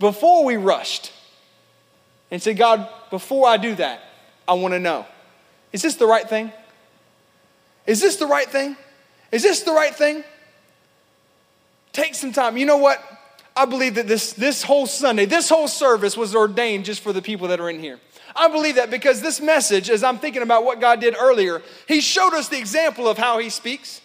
before 0.00 0.44
we 0.44 0.56
rushed? 0.56 1.12
and 2.30 2.42
said, 2.42 2.56
God, 2.56 2.88
before 3.10 3.48
I 3.48 3.56
do 3.56 3.74
that, 3.76 4.00
I 4.46 4.54
want 4.54 4.74
to 4.74 4.80
know 4.80 5.06
is 5.72 5.82
this 5.82 5.96
the 5.96 6.06
right 6.06 6.28
thing? 6.28 6.52
Is 7.86 8.00
this 8.00 8.16
the 8.16 8.26
right 8.26 8.48
thing? 8.48 8.76
Is 9.32 9.42
this 9.42 9.62
the 9.62 9.72
right 9.72 9.94
thing? 9.94 10.24
Take 11.98 12.14
some 12.14 12.30
time. 12.30 12.56
You 12.56 12.64
know 12.64 12.76
what? 12.76 13.02
I 13.56 13.64
believe 13.64 13.96
that 13.96 14.06
this, 14.06 14.32
this 14.32 14.62
whole 14.62 14.86
Sunday, 14.86 15.24
this 15.24 15.48
whole 15.48 15.66
service 15.66 16.16
was 16.16 16.32
ordained 16.32 16.84
just 16.84 17.00
for 17.02 17.12
the 17.12 17.20
people 17.20 17.48
that 17.48 17.58
are 17.58 17.68
in 17.68 17.80
here. 17.80 17.98
I 18.36 18.46
believe 18.46 18.76
that 18.76 18.88
because 18.88 19.20
this 19.20 19.40
message, 19.40 19.90
as 19.90 20.04
I'm 20.04 20.16
thinking 20.16 20.42
about 20.42 20.64
what 20.64 20.80
God 20.80 21.00
did 21.00 21.16
earlier, 21.18 21.60
He 21.88 22.00
showed 22.00 22.34
us 22.34 22.48
the 22.48 22.56
example 22.56 23.08
of 23.08 23.18
how 23.18 23.38
He 23.38 23.50
speaks, 23.50 24.00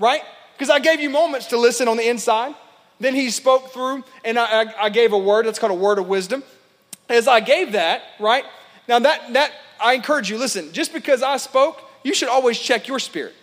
right? 0.00 0.20
Because 0.54 0.68
I 0.68 0.80
gave 0.80 0.98
you 0.98 1.08
moments 1.08 1.46
to 1.46 1.56
listen 1.56 1.86
on 1.86 1.96
the 1.96 2.08
inside. 2.08 2.56
Then 2.98 3.14
He 3.14 3.30
spoke 3.30 3.72
through, 3.72 4.02
and 4.24 4.36
I, 4.36 4.62
I, 4.62 4.74
I 4.86 4.88
gave 4.88 5.12
a 5.12 5.18
word 5.18 5.46
that's 5.46 5.60
called 5.60 5.70
a 5.70 5.76
word 5.76 6.00
of 6.00 6.08
wisdom. 6.08 6.42
As 7.08 7.28
I 7.28 7.38
gave 7.38 7.70
that, 7.72 8.02
right? 8.18 8.42
Now, 8.88 8.98
that, 8.98 9.32
that 9.34 9.52
I 9.80 9.92
encourage 9.92 10.28
you, 10.28 10.38
listen, 10.38 10.72
just 10.72 10.92
because 10.92 11.22
I 11.22 11.36
spoke, 11.36 11.80
you 12.02 12.14
should 12.14 12.30
always 12.30 12.58
check 12.58 12.88
your 12.88 12.98
spirit. 12.98 13.36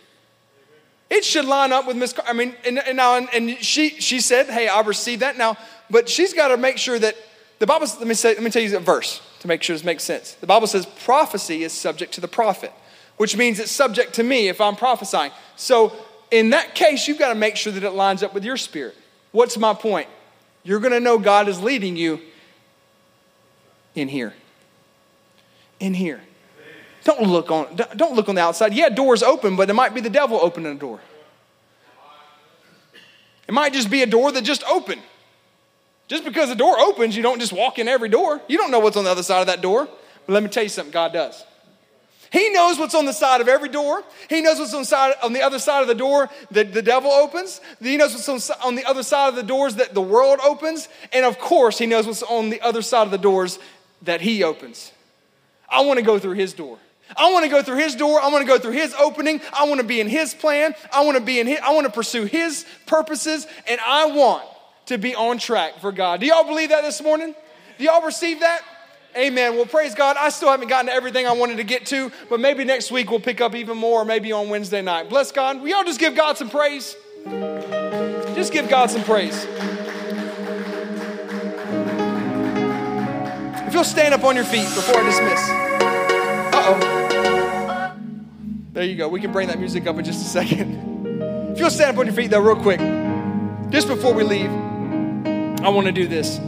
It 1.14 1.24
should 1.24 1.46
line 1.46 1.72
up 1.72 1.86
with 1.86 1.96
Miss. 1.96 2.12
Car- 2.12 2.26
I 2.28 2.34
mean, 2.34 2.56
and, 2.66 2.80
and 2.80 2.98
now, 2.98 3.18
and, 3.18 3.30
and, 3.34 3.64
she 3.64 3.90
she 4.02 4.20
said, 4.20 4.48
"Hey, 4.48 4.68
I 4.68 4.82
received 4.82 5.22
that." 5.22 5.38
Now, 5.38 5.56
but 5.92 6.10
she's 6.10 6.34
got 6.34 6.48
to 6.48 6.58
make 6.58 6.80
sure 6.80 6.98
that 6.98 7.16
the 7.60 7.68
Bible. 7.68 7.86
Let 8.00 8.08
me 8.08 8.16
say. 8.16 8.34
Let 8.34 8.42
me 8.42 8.50
tell 8.50 8.64
you 8.64 8.76
a 8.76 8.80
verse 8.80 9.22
to 9.42 9.48
make 9.48 9.62
sure 9.62 9.76
this 9.76 9.84
makes 9.84 10.04
sense. 10.04 10.34
The 10.34 10.48
Bible 10.48 10.66
says 10.66 10.88
prophecy 11.06 11.64
is 11.64 11.72
subject 11.72 12.16
to 12.16 12.22
the 12.22 12.28
prophet, 12.28 12.74
which 13.18 13.38
means 13.38 13.60
it's 13.60 13.70
subject 13.72 14.14
to 14.14 14.24
me 14.24 14.48
if 14.48 14.60
I'm 14.60 14.76
prophesying. 14.76 15.32
So 15.56 15.94
in 16.32 16.50
that 16.50 16.74
case, 16.74 17.08
you've 17.08 17.20
got 17.20 17.30
to 17.30 17.36
make 17.36 17.58
sure 17.58 17.72
that 17.72 17.84
it 17.84 17.92
lines 17.92 18.24
up 18.24 18.34
with 18.34 18.44
your 18.44 18.58
spirit. 18.58 18.96
What's 19.32 19.56
my 19.56 19.76
point? 19.76 20.10
You're 20.64 20.80
going 20.80 20.94
to 20.94 21.00
know 21.00 21.20
God 21.20 21.48
is 21.48 21.62
leading 21.62 21.96
you 21.96 22.22
in 23.94 24.08
here. 24.08 24.34
In 25.80 25.94
here. 25.94 26.22
Don't 27.04 27.24
look 27.24 27.52
on, 27.52 27.76
don't 27.96 28.16
look 28.16 28.30
on 28.30 28.36
the 28.36 28.42
outside. 28.42 28.74
Yeah, 28.74 28.90
doors 28.90 29.24
open, 29.24 29.56
but 29.56 29.70
it 29.70 29.74
might 29.74 29.94
be 29.94 30.02
the 30.02 30.10
devil 30.10 30.40
opening 30.42 30.72
a 30.72 30.80
door. 30.80 31.02
It 33.48 33.52
might 33.52 33.74
just 33.74 33.90
be 33.90 34.02
a 34.02 34.06
door 34.06 34.32
that 34.32 34.44
just 34.44 34.64
opened. 34.64 35.02
Just 36.08 36.24
because 36.24 36.50
a 36.50 36.56
door 36.56 36.80
opens, 36.80 37.16
you 37.16 37.24
don't 37.24 37.40
just 37.40 37.52
walk 37.52 37.80
in 37.80 37.88
every 37.88 38.10
door. 38.10 38.42
You 38.48 38.58
don't 38.58 38.72
know 38.72 38.80
what's 38.80 38.96
on 38.96 39.04
the 39.04 39.12
other 39.12 39.24
side 39.24 39.42
of 39.42 39.48
that 39.48 39.62
door. 39.62 39.88
But 40.26 40.34
let 40.34 40.44
me 40.44 40.50
tell 40.50 40.64
you 40.64 40.70
something 40.70 40.92
God 40.92 41.12
does. 41.12 41.44
He 42.32 42.50
knows 42.50 42.80
what's 42.80 42.96
on 42.96 43.06
the 43.06 43.14
side 43.14 43.42
of 43.42 43.48
every 43.48 43.70
door. 43.70 44.04
He 44.28 44.42
knows 44.42 44.58
what's 44.58 44.74
on, 44.74 44.86
side, 44.86 45.14
on 45.22 45.34
the 45.34 45.42
other 45.42 45.60
side 45.60 45.82
of 45.82 45.88
the 45.88 45.96
door 45.96 46.30
that 46.52 46.74
the 46.74 46.82
devil 46.82 47.12
opens. 47.12 47.62
He 47.80 47.96
knows 47.96 48.14
what's 48.14 48.50
on, 48.50 48.58
on 48.66 48.76
the 48.76 48.86
other 48.86 49.04
side 49.04 49.30
of 49.30 49.36
the 49.36 49.44
doors 49.44 49.76
that 49.76 49.94
the 49.94 50.02
world 50.02 50.40
opens. 50.44 50.90
And 51.12 51.26
of 51.26 51.38
course, 51.38 51.78
he 51.78 51.86
knows 51.86 52.08
what's 52.08 52.24
on 52.24 52.50
the 52.50 52.60
other 52.62 52.82
side 52.82 53.04
of 53.04 53.12
the 53.12 53.20
doors 53.20 53.60
that 54.02 54.22
he 54.22 54.44
opens. 54.44 54.92
I 55.70 55.82
want 55.82 56.00
to 56.00 56.06
go 56.06 56.18
through 56.18 56.34
his 56.34 56.54
door. 56.54 56.80
I 57.16 57.32
want 57.32 57.44
to 57.44 57.50
go 57.50 57.62
through 57.62 57.78
his 57.78 57.96
door. 57.96 58.22
I 58.22 58.30
want 58.30 58.42
to 58.42 58.48
go 58.48 58.58
through 58.60 58.72
his 58.72 58.94
opening. 58.96 59.42
I 59.54 59.66
want 59.66 59.82
to 59.82 59.88
be 59.88 60.00
in 60.00 60.08
his 60.08 60.34
plan. 60.34 60.76
I 60.92 61.04
want 61.06 61.18
to 61.18 61.24
be 61.24 61.40
in 61.40 61.48
his, 61.48 61.60
I 61.60 61.74
want 61.74 61.86
to 61.86 61.92
pursue 61.92 62.26
his 62.26 62.66
purposes 62.86 63.48
and 63.68 63.80
I 63.86 64.08
want 64.08 64.44
to 64.88 64.98
be 64.98 65.16
on 65.16 65.38
track 65.38 65.80
for 65.80 65.92
God. 65.92 66.20
Do 66.20 66.26
y'all 66.26 66.44
believe 66.44 66.70
that 66.70 66.82
this 66.82 67.02
morning? 67.02 67.36
Do 67.78 67.84
y'all 67.84 68.02
receive 68.02 68.42
that? 68.42 68.62
Amen. 69.16 69.56
Well, 69.56 69.66
praise 69.66 69.94
God. 69.94 70.18
I 70.18 70.30
still 70.30 70.50
haven't 70.50 70.70
gotten 70.70 70.88
to 70.88 70.94
everything 70.94 71.28
I 71.28 71.34
wanted 71.34 71.58
to 71.58 71.64
get 71.64 71.86
to, 71.88 72.12
but 72.30 72.40
maybe 72.40 72.64
next 72.64 72.92
week 72.92 73.12
we'll 73.12 73.20
pick 73.20 73.42
up 73.42 73.54
even 73.54 73.78
more, 73.78 74.04
maybe 74.06 74.32
on 74.32 74.50
Wednesday 74.50 74.82
night. 74.82 75.08
Bless 75.10 75.32
God. 75.32 75.62
We 75.62 75.74
all 75.74 75.84
just 75.84 76.00
give 76.00 76.16
God 76.16 76.38
some 76.38 76.50
praise? 76.50 76.96
Just 78.36 78.52
give 78.52 78.68
God 78.70 78.90
some 78.90 79.04
praise. 79.04 79.46
If 83.68 83.74
you'll 83.74 83.84
stand 83.84 84.14
up 84.14 84.24
on 84.24 84.36
your 84.36 84.46
feet 84.46 84.66
before 84.76 84.98
I 84.98 85.04
dismiss. 85.04 85.50
Uh 85.50 86.62
oh. 86.66 87.03
There 88.74 88.84
you 88.84 88.96
go. 88.96 89.08
We 89.08 89.22
can 89.22 89.32
bring 89.32 89.50
that 89.50 89.60
music 89.60 89.86
up 89.86 90.00
in 90.00 90.04
just 90.04 90.26
a 90.26 90.28
second. 90.28 91.52
If 91.52 91.60
you'll 91.60 91.70
stand 91.70 91.92
up 91.92 92.00
on 92.00 92.08
your 92.08 92.16
feet, 92.16 92.32
though, 92.32 92.42
real 92.42 92.56
quick, 92.56 92.80
just 93.70 93.88
before 93.88 94.16
we 94.16 94.24
leave, 94.24 94.50
I 94.50 95.70
want 95.70 95.86
to 95.86 95.92
do 95.92 96.08
this. 96.08 96.40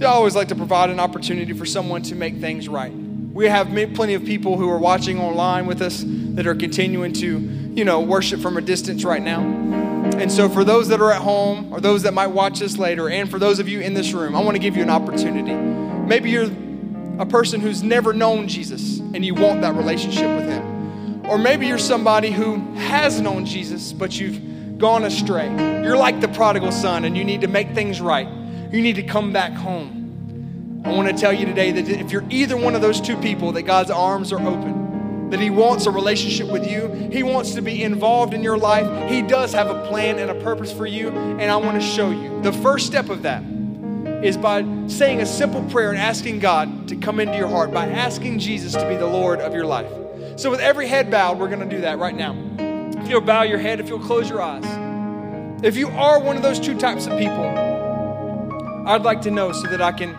I 0.00 0.06
always 0.06 0.34
like 0.34 0.48
to 0.48 0.54
provide 0.54 0.88
an 0.88 0.98
opportunity 0.98 1.52
for 1.52 1.66
someone 1.66 2.00
to 2.04 2.14
make 2.14 2.38
things 2.38 2.70
right. 2.70 2.90
We 2.90 3.48
have 3.48 3.68
plenty 3.94 4.14
of 4.14 4.24
people 4.24 4.56
who 4.56 4.70
are 4.70 4.78
watching 4.78 5.20
online 5.20 5.66
with 5.66 5.82
us 5.82 6.02
that 6.06 6.46
are 6.46 6.54
continuing 6.54 7.12
to, 7.14 7.38
you 7.38 7.84
know, 7.84 8.00
worship 8.00 8.40
from 8.40 8.56
a 8.56 8.62
distance 8.62 9.04
right 9.04 9.22
now. 9.22 9.42
And 9.42 10.32
so, 10.32 10.48
for 10.48 10.64
those 10.64 10.88
that 10.88 11.02
are 11.02 11.12
at 11.12 11.20
home 11.20 11.70
or 11.70 11.82
those 11.82 12.02
that 12.04 12.14
might 12.14 12.28
watch 12.28 12.60
this 12.60 12.78
later, 12.78 13.10
and 13.10 13.30
for 13.30 13.38
those 13.38 13.58
of 13.58 13.68
you 13.68 13.80
in 13.80 13.92
this 13.92 14.14
room, 14.14 14.34
I 14.34 14.40
want 14.40 14.54
to 14.54 14.58
give 14.58 14.74
you 14.74 14.82
an 14.82 14.90
opportunity. 14.90 15.52
Maybe 15.52 16.30
you're 16.30 16.50
a 17.18 17.26
person 17.26 17.60
who's 17.60 17.82
never 17.82 18.14
known 18.14 18.48
Jesus 18.48 19.00
and 19.00 19.22
you 19.22 19.34
want 19.34 19.60
that 19.60 19.74
relationship 19.74 20.34
with 20.34 20.48
Him. 20.48 20.71
Or 21.32 21.38
maybe 21.38 21.66
you're 21.66 21.78
somebody 21.78 22.30
who 22.30 22.58
has 22.74 23.18
known 23.18 23.46
Jesus, 23.46 23.90
but 23.90 24.20
you've 24.20 24.76
gone 24.76 25.04
astray. 25.04 25.48
You're 25.82 25.96
like 25.96 26.20
the 26.20 26.28
prodigal 26.28 26.70
son 26.72 27.06
and 27.06 27.16
you 27.16 27.24
need 27.24 27.40
to 27.40 27.48
make 27.48 27.70
things 27.70 28.02
right. 28.02 28.28
You 28.70 28.82
need 28.82 28.96
to 28.96 29.02
come 29.02 29.32
back 29.32 29.52
home. 29.52 30.82
I 30.84 30.90
want 30.90 31.08
to 31.08 31.16
tell 31.16 31.32
you 31.32 31.46
today 31.46 31.72
that 31.72 31.88
if 31.88 32.12
you're 32.12 32.26
either 32.28 32.54
one 32.54 32.74
of 32.74 32.82
those 32.82 33.00
two 33.00 33.16
people, 33.16 33.50
that 33.52 33.62
God's 33.62 33.90
arms 33.90 34.30
are 34.30 34.46
open, 34.46 35.30
that 35.30 35.40
He 35.40 35.48
wants 35.48 35.86
a 35.86 35.90
relationship 35.90 36.48
with 36.48 36.70
you, 36.70 36.88
He 37.10 37.22
wants 37.22 37.54
to 37.54 37.62
be 37.62 37.82
involved 37.82 38.34
in 38.34 38.42
your 38.42 38.58
life. 38.58 39.10
He 39.10 39.22
does 39.22 39.54
have 39.54 39.68
a 39.68 39.86
plan 39.88 40.18
and 40.18 40.30
a 40.30 40.34
purpose 40.44 40.70
for 40.70 40.84
you, 40.84 41.08
and 41.08 41.50
I 41.50 41.56
want 41.56 41.80
to 41.80 41.86
show 41.86 42.10
you. 42.10 42.42
The 42.42 42.52
first 42.52 42.84
step 42.84 43.08
of 43.08 43.22
that 43.22 43.42
is 44.22 44.36
by 44.36 44.66
saying 44.86 45.22
a 45.22 45.26
simple 45.26 45.62
prayer 45.70 45.88
and 45.88 45.98
asking 45.98 46.40
God 46.40 46.88
to 46.88 46.96
come 46.96 47.20
into 47.20 47.38
your 47.38 47.48
heart, 47.48 47.72
by 47.72 47.86
asking 47.86 48.38
Jesus 48.38 48.74
to 48.74 48.86
be 48.86 48.96
the 48.96 49.06
Lord 49.06 49.40
of 49.40 49.54
your 49.54 49.64
life. 49.64 49.90
So, 50.36 50.50
with 50.50 50.60
every 50.60 50.86
head 50.86 51.10
bowed, 51.10 51.38
we're 51.38 51.48
going 51.48 51.60
to 51.60 51.76
do 51.76 51.82
that 51.82 51.98
right 51.98 52.14
now. 52.14 52.36
If 53.02 53.08
you'll 53.08 53.20
bow 53.20 53.42
your 53.42 53.58
head, 53.58 53.80
if 53.80 53.88
you'll 53.88 54.00
close 54.00 54.28
your 54.30 54.40
eyes. 54.40 54.64
If 55.62 55.76
you 55.76 55.88
are 55.88 56.18
one 56.18 56.36
of 56.36 56.42
those 56.42 56.58
two 56.58 56.78
types 56.78 57.06
of 57.06 57.18
people, 57.18 57.44
I'd 58.86 59.02
like 59.02 59.22
to 59.22 59.30
know 59.30 59.52
so 59.52 59.68
that 59.68 59.80
I 59.80 59.92
can 59.92 60.16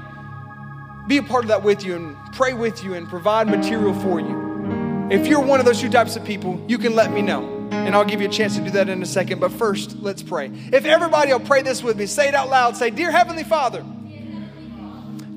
be 1.08 1.18
a 1.18 1.24
part 1.24 1.44
of 1.44 1.50
that 1.50 1.64
with 1.64 1.84
you 1.84 1.96
and 1.96 2.16
pray 2.34 2.54
with 2.54 2.84
you 2.84 2.94
and 2.94 3.08
provide 3.10 3.48
material 3.48 3.94
for 3.94 4.20
you. 4.20 5.08
If 5.10 5.28
you're 5.28 5.42
one 5.42 5.60
of 5.60 5.66
those 5.66 5.82
two 5.82 5.90
types 5.90 6.16
of 6.16 6.24
people, 6.24 6.64
you 6.68 6.78
can 6.78 6.96
let 6.96 7.12
me 7.12 7.22
know. 7.22 7.50
And 7.72 7.94
I'll 7.94 8.06
give 8.06 8.22
you 8.22 8.30
a 8.30 8.32
chance 8.32 8.56
to 8.56 8.64
do 8.64 8.70
that 8.72 8.88
in 8.88 9.02
a 9.04 9.06
second. 9.06 9.40
But 9.40 9.52
first, 9.52 9.98
let's 9.98 10.24
pray. 10.24 10.50
If 10.72 10.86
everybody 10.86 11.34
will 11.34 11.40
pray 11.40 11.62
this 11.62 11.84
with 11.84 11.98
me, 11.98 12.06
say 12.06 12.30
it 12.30 12.36
out 12.36 12.50
loud. 12.50 12.78
Say, 12.78 12.90
Dear 12.90 13.12
Heavenly 13.12 13.44
Father, 13.44 13.84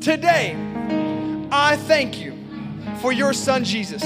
today 0.01 0.55
I 1.51 1.77
thank 1.77 2.21
you 2.21 2.37
for 3.01 3.11
your 3.11 3.33
son 3.33 3.65
Jesus. 3.65 4.03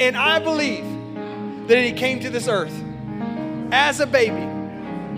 And 0.00 0.16
I 0.16 0.38
believe 0.40 0.84
that 1.68 1.78
he 1.78 1.92
came 1.92 2.20
to 2.20 2.30
this 2.30 2.48
earth 2.48 2.74
as 3.70 4.00
a 4.00 4.06
baby. 4.06 4.48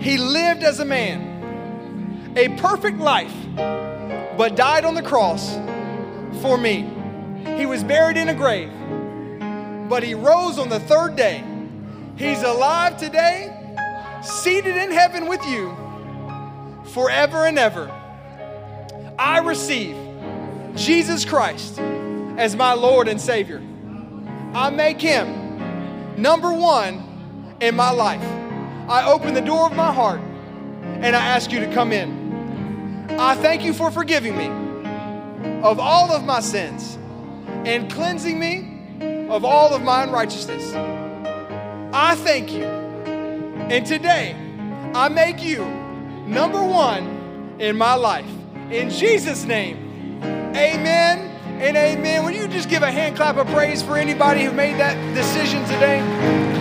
He 0.03 0.17
lived 0.17 0.61
as 0.61 0.79
a 0.79 0.85
man, 0.85 2.33
a 2.35 2.49
perfect 2.59 2.99
life, 2.99 3.33
but 3.55 4.55
died 4.55 4.85
on 4.85 4.93
the 4.93 5.01
cross 5.01 5.55
for 6.41 6.57
me. 6.57 6.87
He 7.57 7.65
was 7.65 7.83
buried 7.83 8.17
in 8.17 8.29
a 8.29 8.35
grave, 8.35 8.71
but 9.89 10.03
he 10.03 10.13
rose 10.13 10.59
on 10.59 10.69
the 10.69 10.79
third 10.79 11.15
day 11.15 11.43
He's 12.15 12.43
alive 12.43 12.97
today, 12.97 13.51
seated 14.21 14.77
in 14.77 14.91
heaven 14.91 15.27
with 15.27 15.43
you 15.47 15.75
forever 16.93 17.45
and 17.45 17.57
ever. 17.57 17.91
I 19.17 19.39
receive 19.39 19.95
Jesus 20.75 21.25
Christ 21.25 21.79
as 21.79 22.55
my 22.55 22.73
Lord 22.73 23.07
and 23.07 23.19
Savior. 23.19 23.61
I 24.53 24.69
make 24.69 25.01
him 25.01 26.21
number 26.21 26.53
one 26.53 27.57
in 27.59 27.75
my 27.75 27.89
life. 27.89 28.23
I 28.87 29.09
open 29.11 29.33
the 29.33 29.41
door 29.41 29.65
of 29.65 29.75
my 29.75 29.91
heart 29.91 30.19
and 30.19 31.15
I 31.15 31.25
ask 31.25 31.51
you 31.51 31.59
to 31.59 31.73
come 31.73 31.91
in. 31.91 33.09
I 33.19 33.35
thank 33.35 33.63
you 33.63 33.73
for 33.73 33.89
forgiving 33.89 34.37
me 34.37 34.47
of 35.61 35.79
all 35.79 36.11
of 36.11 36.23
my 36.23 36.39
sins 36.39 36.99
and 37.65 37.91
cleansing 37.91 38.39
me 38.39 39.27
of 39.29 39.43
all 39.43 39.73
of 39.73 39.81
my 39.81 40.03
unrighteousness. 40.03 40.73
I 41.91 42.15
thank 42.15 42.51
you. 42.51 42.65
And 42.65 43.85
today, 43.85 44.35
I 44.93 45.09
make 45.09 45.43
you 45.43 45.65
number 46.27 46.63
one 46.63 47.55
in 47.59 47.75
my 47.75 47.95
life. 47.95 48.29
In 48.69 48.91
Jesus' 48.91 49.45
name, 49.45 50.21
amen 50.55 51.32
and 51.63 51.77
amen. 51.77 52.25
Will 52.25 52.31
you 52.31 52.47
just 52.49 52.69
give 52.69 52.83
a 52.83 52.91
hand 52.91 53.15
clap 53.15 53.37
of 53.37 53.47
praise 53.47 53.81
for 53.81 53.97
anybody 53.97 54.43
who 54.43 54.51
made 54.51 54.77
that 54.79 54.97
decision 55.15 55.63
today? 55.63 56.52